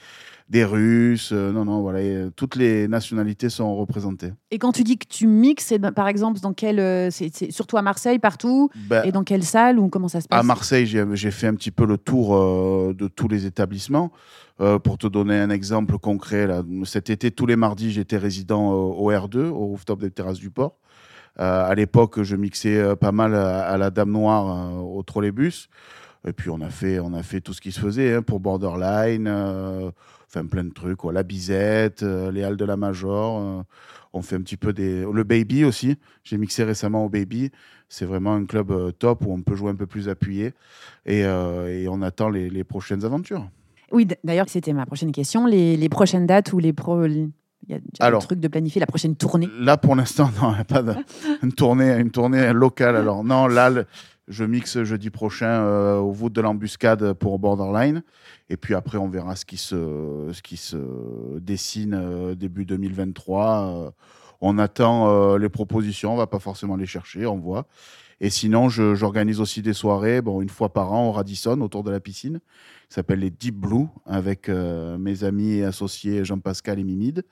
des 0.48 0.64
Russes. 0.64 1.30
Euh, 1.32 1.52
non, 1.52 1.64
non, 1.64 1.80
voilà. 1.80 2.02
Et, 2.02 2.28
toutes 2.34 2.56
les 2.56 2.88
nationalités 2.88 3.48
sont 3.48 3.76
représentées. 3.76 4.32
Et 4.50 4.58
quand 4.58 4.72
tu 4.72 4.82
dis 4.82 4.98
que 4.98 5.06
tu 5.06 5.26
mixes, 5.26 5.66
c'est 5.66 5.78
par 5.92 6.08
exemple 6.08 6.40
dans 6.40 6.52
quelle, 6.52 6.80
euh, 6.80 7.10
c'est, 7.10 7.52
surtout 7.52 7.76
à 7.76 7.82
Marseille, 7.82 8.18
partout, 8.18 8.68
ben, 8.88 9.04
et 9.04 9.12
dans 9.12 9.22
quelle 9.22 9.44
salle 9.44 9.78
ou 9.78 9.88
comment 9.88 10.08
ça 10.08 10.20
se 10.20 10.28
passe? 10.28 10.40
À 10.40 10.42
Marseille, 10.42 10.86
j'ai, 10.86 11.30
fait 11.30 11.46
un 11.46 11.54
petit 11.54 11.70
peu 11.70 11.86
le 11.86 11.96
tour 11.96 12.34
euh, 12.34 12.92
de 12.96 13.06
tous 13.06 13.28
les 13.28 13.46
établissements. 13.46 14.10
Euh, 14.60 14.78
pour 14.78 14.98
te 14.98 15.06
donner 15.06 15.38
un 15.38 15.48
exemple 15.48 15.96
concret, 15.98 16.46
là, 16.46 16.62
cet 16.84 17.08
été, 17.08 17.30
tous 17.30 17.46
les 17.46 17.56
mardis, 17.56 17.92
j'étais 17.92 18.18
résident 18.18 18.72
au 18.72 19.10
R2, 19.10 19.38
au 19.46 19.66
rooftop 19.66 20.00
des 20.00 20.10
terrasses 20.10 20.38
du 20.38 20.50
port. 20.50 20.76
Euh, 21.38 21.64
à 21.64 21.74
l'époque, 21.74 22.22
je 22.22 22.36
mixais 22.36 22.76
euh, 22.76 22.96
pas 22.96 23.12
mal 23.12 23.34
à, 23.34 23.76
la 23.78 23.90
Dame 23.90 24.10
Noire 24.10 24.46
euh, 24.48 24.80
au 24.80 25.02
trolleybus. 25.02 25.68
Et 26.26 26.32
puis 26.32 26.50
on 26.50 26.60
a 26.60 26.68
fait, 26.68 27.00
on 27.00 27.14
a 27.14 27.22
fait 27.22 27.40
tout 27.40 27.54
ce 27.54 27.60
qui 27.62 27.72
se 27.72 27.80
faisait 27.80 28.14
hein, 28.14 28.22
pour 28.22 28.40
Borderline, 28.40 29.26
euh, 29.26 29.90
enfin 30.26 30.44
plein 30.44 30.64
de 30.64 30.72
trucs, 30.72 31.02
la 31.04 31.22
Bisette, 31.22 32.02
les 32.02 32.42
Halles 32.42 32.58
de 32.58 32.64
la 32.66 32.76
Major. 32.76 33.64
on 34.12 34.22
fait 34.22 34.36
un 34.36 34.42
petit 34.42 34.58
peu 34.58 34.74
des, 34.74 35.02
le 35.10 35.24
Baby 35.24 35.64
aussi. 35.64 35.96
J'ai 36.22 36.36
mixé 36.36 36.62
récemment 36.62 37.06
au 37.06 37.08
Baby. 37.08 37.50
C'est 37.88 38.04
vraiment 38.04 38.34
un 38.34 38.44
club 38.44 38.92
top 38.98 39.24
où 39.24 39.32
on 39.32 39.40
peut 39.40 39.54
jouer 39.54 39.70
un 39.70 39.74
peu 39.74 39.86
plus 39.86 40.10
appuyé 40.10 40.52
et, 41.06 41.24
on 41.26 42.02
attend 42.02 42.28
les, 42.28 42.64
prochaines 42.64 43.06
aventures. 43.06 43.48
Oui, 43.90 44.06
d'ailleurs 44.22 44.50
c'était 44.50 44.74
ma 44.74 44.84
prochaine 44.84 45.12
question. 45.12 45.46
Les 45.46 45.88
prochaines 45.88 46.26
dates 46.26 46.52
ou 46.52 46.58
les 46.58 46.74
pro, 46.74 47.06
il 47.66 47.72
y 47.72 47.74
a 47.74 47.78
déjà 47.78 48.04
Alors, 48.04 48.20
des 48.20 48.26
trucs 48.26 48.40
de 48.40 48.48
planifier 48.48 48.80
la 48.80 48.86
prochaine 48.86 49.16
tournée 49.16 49.48
Là, 49.58 49.76
pour 49.76 49.94
l'instant, 49.94 50.30
non, 50.40 50.50
il 50.50 50.54
n'y 50.54 50.60
a 50.60 50.64
pas 50.64 50.82
de 50.82 50.94
une 51.42 51.52
tournée, 51.52 51.92
une 51.98 52.10
tournée 52.10 52.52
locale. 52.52 52.96
Alors, 52.96 53.24
non, 53.24 53.46
là, 53.46 53.70
le, 53.70 53.86
je 54.28 54.44
mixe 54.44 54.82
jeudi 54.82 55.10
prochain 55.10 55.64
euh, 55.64 55.98
au 55.98 56.12
voûte 56.12 56.32
de 56.32 56.40
l'embuscade 56.40 57.12
pour 57.14 57.38
Borderline. 57.38 58.02
Et 58.48 58.56
puis 58.56 58.74
après, 58.74 58.98
on 58.98 59.08
verra 59.08 59.36
ce 59.36 59.44
qui 59.44 59.56
se, 59.56 60.28
ce 60.32 60.42
qui 60.42 60.56
se 60.56 60.76
dessine 61.38 61.94
euh, 61.94 62.34
début 62.34 62.64
2023. 62.64 63.92
On 64.40 64.58
attend 64.58 65.08
euh, 65.08 65.38
les 65.38 65.48
propositions, 65.48 66.14
on 66.14 66.16
va 66.16 66.26
pas 66.26 66.38
forcément 66.38 66.76
les 66.76 66.86
chercher, 66.86 67.26
on 67.26 67.38
voit. 67.38 67.66
Et 68.22 68.28
sinon, 68.28 68.68
j'organise 68.68 69.40
aussi 69.40 69.62
des 69.62 69.72
soirées, 69.72 70.20
bon, 70.20 70.42
une 70.42 70.50
fois 70.50 70.70
par 70.70 70.92
an 70.92 71.08
au 71.08 71.12
Radisson, 71.12 71.58
autour 71.62 71.82
de 71.82 71.90
la 71.90 72.00
piscine, 72.00 72.40
qui 72.88 72.94
s'appelle 72.94 73.20
les 73.20 73.30
Deep 73.30 73.56
Blue, 73.56 73.86
avec 74.04 74.50
euh, 74.50 74.98
mes 74.98 75.24
amis 75.24 75.52
et 75.54 75.64
associés 75.64 76.22
Jean-Pascal 76.24 76.78
et 76.78 76.84
Mimide. 76.84 77.24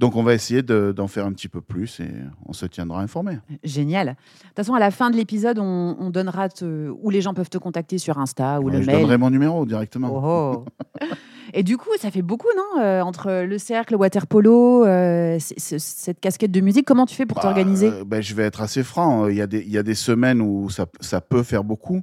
Donc, 0.00 0.16
on 0.16 0.22
va 0.22 0.32
essayer 0.32 0.62
d'en 0.62 0.92
de, 0.92 1.06
faire 1.08 1.26
un 1.26 1.32
petit 1.32 1.48
peu 1.48 1.60
plus 1.60 2.00
et 2.00 2.08
on 2.46 2.54
se 2.54 2.64
tiendra 2.64 3.02
informé. 3.02 3.38
Génial. 3.62 4.06
De 4.06 4.12
toute 4.46 4.56
façon, 4.56 4.72
à 4.72 4.78
la 4.78 4.90
fin 4.90 5.10
de 5.10 5.16
l'épisode, 5.16 5.58
on, 5.58 5.94
on, 6.00 6.08
donnera 6.08 6.48
te, 6.48 6.88
où 6.88 7.10
les 7.10 7.20
gens 7.20 7.34
peuvent 7.34 7.50
te 7.50 7.58
contacter 7.58 7.98
sur 7.98 8.16
Insta 8.18 8.62
ou 8.62 8.64
ouais, 8.64 8.72
le 8.72 8.80
je 8.80 8.86
mail. 8.86 8.96
Je 8.96 9.00
donnerai 9.02 9.18
mon 9.18 9.28
numéro 9.28 9.66
directement. 9.66 10.08
Oh, 10.10 10.64
oh. 11.02 11.04
et 11.52 11.62
du 11.62 11.76
coup, 11.76 11.90
ça 11.98 12.10
fait 12.10 12.22
beaucoup, 12.22 12.48
non 12.56 12.80
euh, 12.80 13.02
Entre 13.02 13.44
le 13.44 13.58
cercle, 13.58 13.92
le 13.92 13.98
water 13.98 14.26
polo, 14.26 14.86
euh, 14.86 15.36
cette 15.38 16.18
casquette 16.18 16.50
de 16.50 16.62
musique, 16.62 16.86
comment 16.86 17.04
tu 17.04 17.14
fais 17.14 17.26
pour 17.26 17.36
bah, 17.36 17.42
t'organiser 17.42 17.88
euh, 17.88 18.04
ben, 18.06 18.22
Je 18.22 18.34
vais 18.34 18.44
être 18.44 18.62
assez 18.62 18.82
franc. 18.82 19.28
Il 19.28 19.36
y, 19.36 19.42
a 19.42 19.46
des, 19.46 19.60
il 19.60 19.70
y 19.70 19.76
a 19.76 19.82
des 19.82 19.94
semaines 19.94 20.40
où 20.40 20.70
ça, 20.70 20.86
ça 21.00 21.20
peut 21.20 21.42
faire 21.42 21.62
beaucoup. 21.62 22.00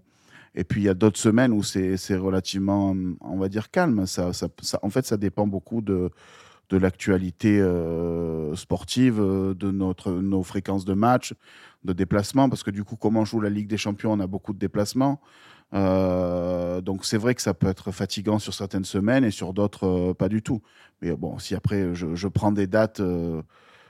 Et 0.53 0.63
puis 0.63 0.81
il 0.81 0.83
y 0.83 0.89
a 0.89 0.93
d'autres 0.93 1.19
semaines 1.19 1.51
où 1.51 1.63
c'est 1.63 1.97
relativement, 2.15 2.95
on 3.21 3.37
va 3.37 3.49
dire, 3.49 3.71
calme. 3.71 4.05
Ça, 4.05 4.33
ça, 4.33 4.49
ça, 4.61 4.77
en 4.83 4.91
fait, 4.91 5.07
ça 5.07 5.17
dépend 5.17 5.47
beaucoup 5.47 5.81
de, 5.81 6.11
de 6.69 6.77
l'actualité 6.77 7.59
euh, 7.59 8.55
sportive, 8.55 9.19
de 9.19 9.71
notre, 9.71 10.11
nos 10.11 10.43
fréquences 10.43 10.85
de 10.85 10.93
match, 10.93 11.33
de 11.83 11.93
déplacements, 11.93 12.49
parce 12.49 12.63
que 12.63 12.71
du 12.71 12.83
coup, 12.83 12.95
comme 12.95 13.17
on 13.17 13.25
joue 13.25 13.39
la 13.39 13.49
Ligue 13.49 13.67
des 13.67 13.77
Champions, 13.77 14.11
on 14.13 14.19
a 14.19 14.27
beaucoup 14.27 14.53
de 14.53 14.59
déplacements. 14.59 15.19
Euh, 15.73 16.79
donc 16.79 17.03
c'est 17.03 17.17
vrai 17.17 17.35
que 17.35 17.41
ça 17.41 17.53
peut 17.53 17.67
être 17.67 17.91
fatigant 17.91 18.39
sur 18.39 18.53
certaines 18.53 18.85
semaines 18.85 19.25
et 19.25 19.31
sur 19.31 19.53
d'autres, 19.53 19.85
euh, 19.85 20.13
pas 20.13 20.29
du 20.29 20.41
tout. 20.41 20.61
Mais 21.01 21.11
bon, 21.15 21.39
si 21.39 21.55
après 21.55 21.93
je, 21.93 22.15
je 22.15 22.27
prends 22.27 22.51
des 22.51 22.67
dates, 22.67 23.01
euh, 23.01 23.41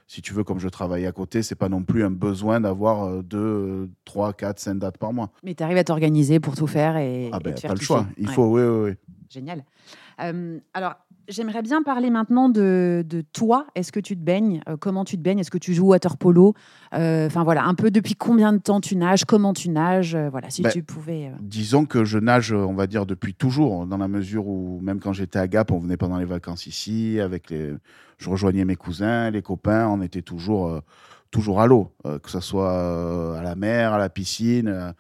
si 0.08 0.22
tu 0.22 0.34
veux, 0.34 0.44
comme 0.44 0.60
je 0.60 0.70
travaille 0.70 1.06
à 1.06 1.12
côté, 1.12 1.44
c'est 1.44 1.56
pas 1.56 1.70
non 1.70 1.84
plus 1.84 2.04
un 2.04 2.10
besoin 2.10 2.62
d'avoir 2.62 3.22
2, 3.24 3.90
3, 4.06 4.34
4, 4.34 4.60
5 4.60 4.76
dates 4.76 4.98
par 4.98 5.14
mois. 5.14 5.32
Mais 5.44 5.54
tu 5.54 5.64
arrives 5.64 5.78
à 5.78 5.84
t'organiser 5.84 6.40
pour 6.40 6.56
tout 6.56 6.68
faire 6.68 6.98
et, 6.98 7.30
ah 7.32 7.40
ben, 7.40 7.52
et 7.52 7.56
te 7.56 7.62
pas 7.62 7.68
faire 7.68 7.76
le 7.76 7.82
choix. 7.82 8.08
Il 8.18 8.28
ouais. 8.28 8.34
faut, 8.34 8.46
oui, 8.46 8.62
oui, 8.62 8.90
oui. 8.90 9.14
Génial. 9.30 9.64
Euh, 10.22 10.60
alors, 10.74 10.96
j'aimerais 11.28 11.62
bien 11.62 11.84
parler 11.84 12.10
maintenant 12.10 12.50
de, 12.50 13.04
de 13.08 13.22
toi. 13.22 13.68
Est-ce 13.76 13.92
que 13.92 14.00
tu 14.00 14.16
te 14.16 14.22
baignes? 14.22 14.62
Euh, 14.68 14.78
Comment 14.80 15.06
tu 15.06 15.18
te 15.18 15.22
baignes? 15.22 15.40
Est-ce 15.40 15.52
que 15.52 15.58
tu 15.58 15.74
joues 15.74 15.88
water 15.88 16.18
polo? 16.18 16.54
Enfin 16.92 17.02
euh, 17.02 17.44
voilà, 17.44 17.66
un 17.66 17.74
peu 17.74 17.92
depuis 17.92 18.16
combien 18.16 18.54
de 18.54 18.60
temps 18.60 18.82
tu 18.82 18.96
nages? 18.96 19.26
Comment 19.26 19.54
tu 19.54 19.70
nages? 19.70 20.16
Euh, 20.16 20.30
Voilà, 20.30 20.50
si 20.50 20.62
ben, 20.62 20.72
tu 20.72 20.84
pouvais. 20.84 21.32
Disons 21.42 21.86
que 21.86 22.04
je 22.04 22.18
nage, 22.20 22.52
on 22.54 22.74
va 22.74 22.88
dire, 22.88 23.06
depuis 23.06 23.34
toujours, 23.34 23.86
dans 23.86 23.98
la 23.98 24.08
mesure 24.08 24.48
où 24.48 24.80
même 24.82 25.00
quand 25.00 25.14
j'étais 25.14 25.40
à 25.40 25.48
Gap, 25.48 25.72
on 25.72 25.80
venait 25.80 25.98
pendant 25.98 26.18
les 26.18 26.26
vacances 26.26 26.68
ici, 26.68 27.20
avec 27.20 27.50
les, 27.50 27.74
je 28.18 28.30
rejoignais 28.30 28.66
mes 28.66 28.76
cousins, 28.76 29.30
les 29.30 29.42
copains, 29.42 29.88
on 29.88 30.02
était 30.02 30.22
toujours 30.22 30.82
toujours 31.30 31.60
à 31.60 31.68
l'eau, 31.68 31.92
que 32.24 32.30
ce 32.30 32.40
soit 32.40 33.38
à 33.38 33.44
la 33.44 33.56
mer, 33.56 33.94
à 33.94 33.98
la 33.98 34.10
piscine. 34.10 34.94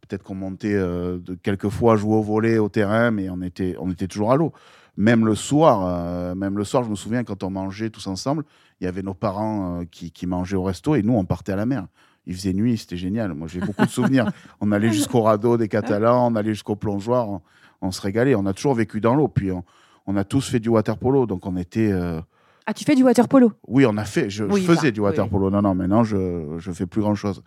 Peut-être 0.00 0.22
qu'on 0.22 0.36
montait 0.36 0.74
de, 0.74 1.36
quelquefois 1.42 1.96
jouer 1.96 2.14
au 2.14 2.22
volet 2.22 2.58
au 2.58 2.68
terrain, 2.68 3.10
mais 3.10 3.28
on 3.28 3.42
était, 3.42 3.74
on 3.80 3.90
était 3.90 4.06
toujours 4.06 4.30
à 4.30 4.36
l'eau. 4.36 4.52
Même 4.96 5.26
le 5.26 5.34
soir, 5.34 5.84
euh, 5.86 6.34
même 6.34 6.56
le 6.56 6.64
soir, 6.64 6.84
je 6.84 6.90
me 6.90 6.94
souviens 6.94 7.24
quand 7.24 7.42
on 7.42 7.50
mangeait 7.50 7.90
tous 7.90 8.06
ensemble, 8.06 8.44
il 8.80 8.84
y 8.84 8.86
avait 8.86 9.02
nos 9.02 9.14
parents 9.14 9.80
euh, 9.80 9.84
qui, 9.90 10.10
qui 10.12 10.26
mangeaient 10.26 10.56
au 10.56 10.62
resto 10.62 10.94
et 10.94 11.02
nous 11.02 11.14
on 11.14 11.24
partait 11.24 11.52
à 11.52 11.56
la 11.56 11.66
mer. 11.66 11.86
Il 12.26 12.34
faisait 12.34 12.52
nuit, 12.52 12.78
c'était 12.78 12.96
génial. 12.96 13.34
Moi 13.34 13.48
j'ai 13.48 13.60
beaucoup 13.60 13.84
de 13.84 13.90
souvenirs. 13.90 14.30
On 14.60 14.70
allait 14.72 14.92
jusqu'au 14.92 15.22
radeau 15.22 15.56
des 15.56 15.68
Catalans, 15.68 16.26
on 16.32 16.36
allait 16.36 16.54
jusqu'au 16.54 16.74
plongeoir, 16.76 17.28
on, 17.28 17.42
on 17.82 17.90
se 17.90 18.00
régalait. 18.00 18.34
On 18.34 18.46
a 18.46 18.52
toujours 18.54 18.74
vécu 18.74 19.00
dans 19.00 19.14
l'eau. 19.14 19.28
Puis 19.28 19.50
on, 19.52 19.62
on 20.06 20.16
a 20.16 20.24
tous 20.24 20.48
fait 20.48 20.60
du 20.60 20.68
water 20.70 20.96
polo, 20.96 21.26
donc 21.26 21.44
on 21.44 21.56
était. 21.56 21.90
euh, 21.92 22.20
Ah, 22.66 22.72
tu 22.72 22.84
fais 22.84 22.94
du 22.94 23.02
water 23.02 23.28
polo? 23.28 23.52
Oui, 23.68 23.84
on 23.86 23.96
a 23.98 24.04
fait. 24.04 24.30
Je, 24.30 24.44
je 24.48 24.52
Oui, 24.52 24.64
faisais 24.64 24.88
bah, 24.88 24.90
du 24.92 25.00
water 25.00 25.28
polo. 25.28 25.50
Non, 25.50 25.60
non, 25.60 25.74
maintenant 25.74 26.02
je 26.04 26.54
je 26.58 26.72
fais 26.72 26.86
plus 26.86 27.02
grand 27.02 27.14
chose. 27.14 27.42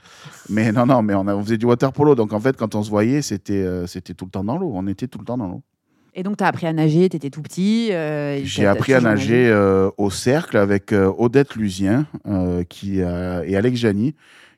Mais 0.49 0.71
non, 0.71 0.85
non, 0.85 1.01
mais 1.01 1.15
on, 1.15 1.25
a, 1.27 1.33
on 1.33 1.41
faisait 1.43 1.57
du 1.57 1.65
water 1.65 1.91
polo. 1.91 2.13
Donc 2.13 2.33
en 2.33 2.39
fait, 2.39 2.55
quand 2.57 2.75
on 2.75 2.83
se 2.83 2.89
voyait, 2.91 3.21
c'était 3.23 3.87
c'était 3.87 4.13
tout 4.13 4.25
le 4.25 4.31
temps 4.31 4.43
dans 4.43 4.57
l'eau. 4.59 4.71
On 4.75 4.85
était 4.85 5.07
tout 5.07 5.17
le 5.17 5.25
temps 5.25 5.37
dans 5.37 5.47
l'eau. 5.47 5.63
Et 6.19 6.23
donc, 6.23 6.37
tu 6.37 6.43
as 6.43 6.47
appris 6.47 6.65
à 6.65 6.73
nager, 6.73 7.07
tu 7.09 7.15
étais 7.15 7.29
tout 7.29 7.43
petit. 7.43 7.89
euh, 7.91 8.39
J'ai 8.43 8.65
appris 8.65 8.93
à 8.93 9.01
nager 9.01 9.49
euh, 9.49 9.91
au 9.99 10.09
cercle 10.09 10.57
avec 10.57 10.91
euh, 10.91 11.13
Odette 11.15 11.55
Lusien 11.55 12.07
euh, 12.25 12.63
qui 12.63 12.97
et 13.01 13.55
Alex 13.55 13.77
Jani, 13.79 14.15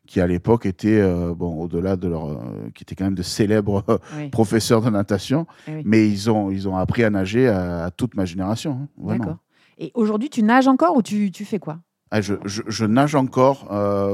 qui 0.07 0.21
à 0.21 0.27
l'époque 0.27 0.65
étaient 0.65 1.01
bon 1.35 1.61
au-delà 1.61 1.97
de 1.97 2.07
leur, 2.07 2.41
qui 2.73 2.83
étaient 2.83 2.95
quand 2.95 3.03
même 3.03 3.13
de 3.13 3.23
célèbres 3.23 3.83
Oui. 4.17 4.29
professeurs 4.29 4.81
de 4.81 4.89
natation. 4.89 5.47
Eh 5.67 5.75
oui. 5.75 5.81
Mais 5.83 6.07
ils 6.07 6.31
ont 6.31 6.49
ils 6.49 6.69
ont 6.69 6.77
appris 6.77 7.03
à 7.03 7.09
nager 7.09 7.49
à, 7.49 7.83
à 7.83 7.91
toute 7.91 8.15
ma 8.15 8.23
génération. 8.23 8.87
hein. 9.03 9.17
D'accord. 9.17 9.37
Et 9.77 9.91
aujourd'hui, 9.95 10.29
tu 10.29 10.43
nages 10.43 10.69
encore 10.69 10.95
ou 10.95 11.01
tu, 11.01 11.29
tu 11.29 11.43
fais 11.43 11.59
quoi? 11.59 11.79
Ah, 12.11 12.21
je, 12.21 12.35
je- 12.45 12.63
je 12.67 12.85
nage 12.85 13.15
encore, 13.15 13.67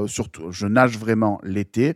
surtout, 0.08 0.50
je 0.50 0.66
nage 0.66 0.98
vraiment 0.98 1.40
l'été, 1.44 1.94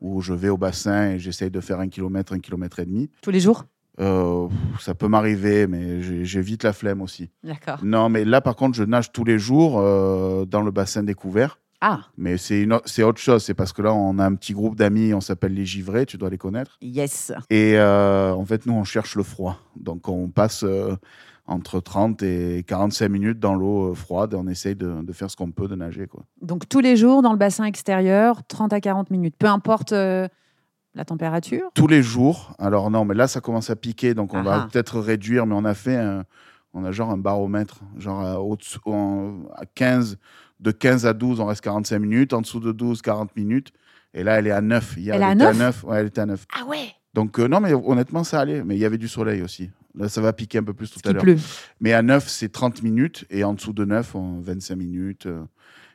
où 0.00 0.20
je 0.22 0.32
vais 0.34 0.48
au 0.48 0.56
bassin 0.58 1.12
et 1.12 1.18
j'essaye 1.20 1.50
de 1.52 1.60
faire 1.60 1.78
un 1.78 1.88
kilomètre, 1.88 2.32
un 2.32 2.40
kilomètre 2.40 2.80
et 2.80 2.84
demi. 2.84 3.10
Tous 3.22 3.30
les 3.30 3.40
jours? 3.40 3.64
Euh, 4.00 4.48
ça 4.80 4.94
peut 4.94 5.08
m'arriver, 5.08 5.66
mais 5.66 6.02
j'ai 6.24 6.40
vite 6.40 6.62
la 6.62 6.72
flemme 6.72 7.02
aussi. 7.02 7.30
D'accord. 7.42 7.80
Non, 7.82 8.08
mais 8.08 8.24
là, 8.24 8.40
par 8.40 8.56
contre, 8.56 8.76
je 8.76 8.84
nage 8.84 9.12
tous 9.12 9.24
les 9.24 9.38
jours 9.38 9.78
euh, 9.78 10.44
dans 10.44 10.62
le 10.62 10.70
bassin 10.70 11.02
découvert. 11.02 11.58
Ah, 11.80 12.00
Mais 12.16 12.36
c'est 12.38 12.66
autre 13.04 13.20
chose, 13.20 13.44
c'est 13.44 13.54
parce 13.54 13.72
que 13.72 13.82
là, 13.82 13.94
on 13.94 14.18
a 14.18 14.24
un 14.24 14.34
petit 14.34 14.52
groupe 14.52 14.74
d'amis, 14.74 15.14
on 15.14 15.20
s'appelle 15.20 15.54
les 15.54 15.64
Givrés, 15.64 16.06
tu 16.06 16.16
dois 16.18 16.28
les 16.28 16.38
connaître. 16.38 16.76
yes. 16.80 17.32
Et 17.50 17.74
euh, 17.78 18.32
en 18.32 18.44
fait, 18.44 18.66
nous, 18.66 18.72
on 18.72 18.82
cherche 18.82 19.14
le 19.14 19.22
froid. 19.22 19.60
Donc, 19.76 20.08
on 20.08 20.28
passe 20.28 20.64
entre 21.46 21.80
30 21.80 22.22
et 22.24 22.64
45 22.66 23.08
minutes 23.08 23.38
dans 23.38 23.54
l'eau 23.54 23.94
froide 23.94 24.34
et 24.34 24.36
on 24.36 24.46
essaye 24.48 24.74
de, 24.74 25.02
de 25.02 25.12
faire 25.12 25.30
ce 25.30 25.36
qu'on 25.36 25.50
peut 25.50 25.68
de 25.68 25.74
nager. 25.76 26.06
Quoi. 26.06 26.24
Donc, 26.42 26.68
tous 26.68 26.80
les 26.80 26.96
jours 26.96 27.22
dans 27.22 27.32
le 27.32 27.38
bassin 27.38 27.64
extérieur, 27.64 28.42
30 28.48 28.72
à 28.72 28.80
40 28.80 29.10
minutes. 29.10 29.34
Peu 29.38 29.46
importe 29.46 29.92
euh, 29.92 30.28
la 30.94 31.04
température? 31.04 31.70
tous 31.74 31.86
les 31.86 32.02
jours. 32.02 32.54
Alors 32.58 32.90
non, 32.90 33.04
mais 33.04 33.14
là, 33.14 33.28
ça 33.28 33.40
commence 33.40 33.70
à 33.70 33.76
piquer, 33.76 34.14
donc 34.14 34.34
on 34.34 34.38
Ah 34.38 34.42
va 34.42 34.68
peut-être 34.70 34.98
réduire, 35.00 35.46
mais 35.46 35.54
on 35.54 35.64
a 35.64 35.74
fait 35.74 35.96
un, 35.96 36.24
on 36.74 36.84
a 36.84 36.92
genre 36.92 37.10
un 37.10 37.16
baromètre, 37.18 37.80
genre 37.98 38.20
à, 38.20 38.40
au-dessous- 38.40 38.80
en- 38.86 39.44
à 39.56 39.64
15, 39.66 40.18
de 40.60 40.70
15 40.70 41.06
à 41.06 41.12
12, 41.12 41.40
on 41.40 41.46
reste 41.46 41.60
45 41.62 41.98
minutes, 41.98 42.32
en 42.32 42.40
dessous 42.40 42.60
de 42.60 42.72
12, 42.72 43.00
40 43.02 43.34
minutes. 43.36 43.72
Et 44.14 44.22
là, 44.24 44.38
elle 44.38 44.46
est 44.46 44.50
à 44.52 44.60
9. 44.60 44.96
Hier, 44.96 45.14
Elle 45.14 45.22
est 45.22 45.24
à 45.24 45.32
était 45.34 45.52
9? 45.58 45.84
Ouais, 45.84 45.98
elle 46.00 46.06
était 46.06 46.20
à 46.22 46.26
9. 46.26 46.46
Ah 46.58 46.64
ouais 46.66 46.88
Donc 47.14 47.38
euh, 47.38 47.46
non, 47.46 47.60
mais 47.60 47.72
honnêtement, 47.74 48.24
ça 48.24 48.40
allait. 48.40 48.64
Mais 48.64 48.74
il 48.74 48.80
y 48.80 48.84
avait 48.84 48.98
du 48.98 49.06
soleil 49.08 49.42
aussi. 49.42 49.70
Là, 49.94 50.08
ça 50.08 50.20
va 50.20 50.32
piquer 50.32 50.58
un 50.58 50.62
peu 50.64 50.72
plus 50.74 50.90
tout 50.90 51.00
à 51.04 51.12
l'heure. 51.12 51.22
Mais 51.80 51.92
à 51.92 52.02
9, 52.02 52.26
c'est 52.28 52.48
30 52.50 52.82
minutes. 52.82 53.24
Et 53.30 53.44
en 53.44 53.52
dessous 53.54 53.72
de 53.72 53.84
9, 53.84 54.14
on, 54.14 54.40
25 54.40 54.76
minutes. 54.76 55.26
euh. 55.26 55.42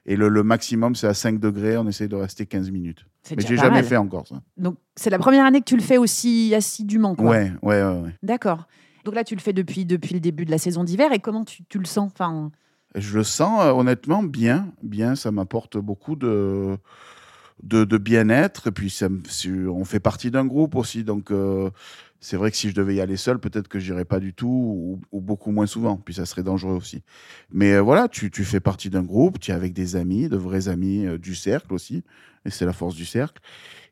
Et 0.06 0.16
le, 0.18 0.28
le 0.28 0.44
maximum, 0.44 0.96
c'est 0.96 1.08
à 1.08 1.14
5 1.14 1.40
degrés. 1.40 1.78
On 1.78 1.88
essaye 1.88 2.10
de 2.10 2.16
rester 2.16 2.46
15 2.46 2.72
minutes. 2.72 3.06
Mais 3.36 3.42
j'ai 3.46 3.56
jamais 3.56 3.70
mal. 3.76 3.86
fait 3.86 3.96
encore 3.98 4.28
ça. 4.28 4.42
Donc, 4.58 4.76
c'est 4.96 5.10
la 5.10 5.18
première 5.18 5.46
année 5.46 5.60
que 5.60 5.66
tu 5.66 5.78
le 5.78 5.82
fais 5.82 5.98
aussi 5.98 6.54
assidûment. 6.54 7.16
Quoi. 7.16 7.30
Ouais, 7.30 7.52
ouais, 7.62 7.82
ouais, 7.84 8.02
ouais. 8.02 8.16
D'accord. 8.22 8.68
Donc 9.06 9.16
là, 9.16 9.24
tu 9.24 9.36
le 9.36 9.40
fais 9.42 9.54
depuis, 9.54 9.86
depuis 9.86 10.14
le 10.14 10.20
début 10.20 10.44
de 10.46 10.52
la 10.52 10.58
saison 10.58 10.84
d'hiver. 10.84 11.12
Et 11.14 11.20
comment 11.20 11.46
tu, 11.46 11.64
tu 11.66 11.80
le 11.80 11.86
sens? 11.86 12.12
Enfin, 12.14 12.52
Je 12.96 13.18
le 13.18 13.24
sens 13.24 13.62
euh, 13.62 13.72
honnêtement 13.72 14.24
bien, 14.24 14.68
bien. 14.82 15.16
Ça 15.16 15.32
m'apporte 15.32 15.78
beaucoup 15.78 16.18
de, 16.18 16.78
de, 17.64 17.86
de 17.86 17.98
bien-être. 17.98 18.68
Et 18.68 18.72
puis, 18.72 18.90
ça 18.90 19.08
on 19.70 19.86
fait 19.86 20.00
partie 20.02 20.32
d'un 20.32 20.46
groupe 20.46 20.76
aussi. 20.76 21.06
Donc, 21.06 21.32
euh, 21.32 21.70
c'est 22.26 22.38
vrai 22.38 22.52
que 22.52 22.58
si 22.58 22.70
je 22.70 22.74
devais 22.76 22.96
y 22.96 23.02
aller 23.02 23.18
seul, 23.18 23.38
peut-être 23.38 23.68
que 23.68 23.80
j'irais 23.80 24.06
pas 24.06 24.20
du 24.20 24.34
tout 24.34 24.48
ou, 24.48 25.00
ou 25.12 25.20
beaucoup 25.20 25.52
moins 25.52 25.66
souvent. 25.66 25.98
Puis, 25.98 26.14
ça 26.14 26.26
serait 26.26 26.42
dangereux 26.42 26.76
aussi. 26.76 27.04
Mais 27.52 27.74
euh, 27.74 27.82
voilà, 27.82 28.08
tu, 28.08 28.32
tu 28.32 28.46
fais 28.46 28.62
partie 28.62 28.90
d'un 28.90 29.04
groupe. 29.04 29.40
Tu 29.40 29.52
es 29.52 29.54
avec 29.54 29.74
des 29.74 29.98
amis, 29.98 30.30
de 30.30 30.38
vrais 30.38 30.70
amis 30.70 31.06
euh, 31.06 31.18
du 31.18 31.36
cercle 31.36 31.74
aussi. 31.74 32.04
Et 32.46 32.50
c'est 32.50 32.66
la 32.66 32.72
force 32.74 32.96
du 32.96 33.04
cercle. 33.06 33.42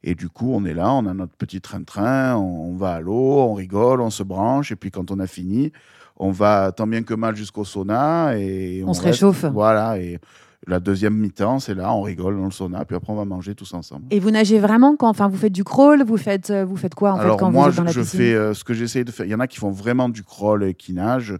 Et 0.04 0.16
du 0.16 0.30
coup, 0.30 0.52
on 0.54 0.64
est 0.66 0.74
là, 0.74 0.94
on 0.94 1.06
a 1.08 1.14
notre 1.14 1.36
petit 1.36 1.60
train-train, 1.62 2.36
on, 2.38 2.72
on 2.72 2.76
va 2.76 2.94
à 2.94 3.02
l'eau, 3.02 3.40
on 3.42 3.54
rigole, 3.54 4.00
on 4.02 4.10
se 4.10 4.24
branche. 4.24 4.72
Et 4.72 4.76
puis, 4.78 4.92
quand 4.92 5.12
on 5.12 5.20
a 5.20 5.28
fini, 5.28 5.74
on 6.18 6.32
va 6.32 6.72
tant 6.72 6.88
bien 6.88 7.04
que 7.04 7.14
mal 7.14 7.36
jusqu'au 7.36 7.66
sauna 7.66 8.38
et 8.38 8.82
On 8.86 8.94
se 8.94 9.02
reste- 9.02 9.16
réchauffe. 9.24 9.46
Voilà. 9.46 10.00
Et 10.00 10.20
la 10.68 10.80
deuxième 10.80 11.16
mi-temps, 11.16 11.60
c'est 11.60 11.74
là, 11.74 11.94
on 11.94 12.02
rigole 12.02 12.38
dans 12.38 12.46
le 12.46 12.52
sauna, 12.52 12.86
puis 12.86 12.96
après 12.96 13.12
on 13.12 13.16
va 13.16 13.26
manger 13.26 13.56
tous 13.56 13.74
ensemble. 13.74 14.06
Et 14.12 14.20
vous 14.20 14.32
nagez 14.32 14.60
vraiment 14.60 14.96
quand 14.96 15.10
enfin, 15.10 15.28
vous 15.28 15.38
faites 15.38 15.54
du 15.54 15.64
crawl 15.64 16.04
Vous 16.04 16.18
faites, 16.18 16.52
euh, 16.52 16.66
vous 16.66 16.78
faites 16.78 16.94
quoi 16.96 17.14
en 17.14 17.16
Alors 17.18 17.38
fait, 17.38 17.40
quand 17.40 17.52
moi, 17.52 17.64
vous 17.64 17.70
êtes 17.70 17.74
je, 17.74 17.78
dans 17.78 17.84
la 17.86 17.92
je 17.92 18.02
piscine 18.02 18.20
fais 18.20 18.34
euh, 18.36 18.54
ce 18.54 18.64
que 18.64 18.74
j'essaye 18.74 19.04
de 19.04 19.12
faire. 19.12 19.26
Il 19.26 19.32
y 19.32 19.36
en 19.36 19.40
a 19.40 19.48
qui 19.48 19.58
font 19.58 19.72
vraiment 19.72 20.10
du 20.10 20.24
crawl 20.24 20.64
et 20.64 20.74
qui 20.74 20.94
nagent. 20.94 21.38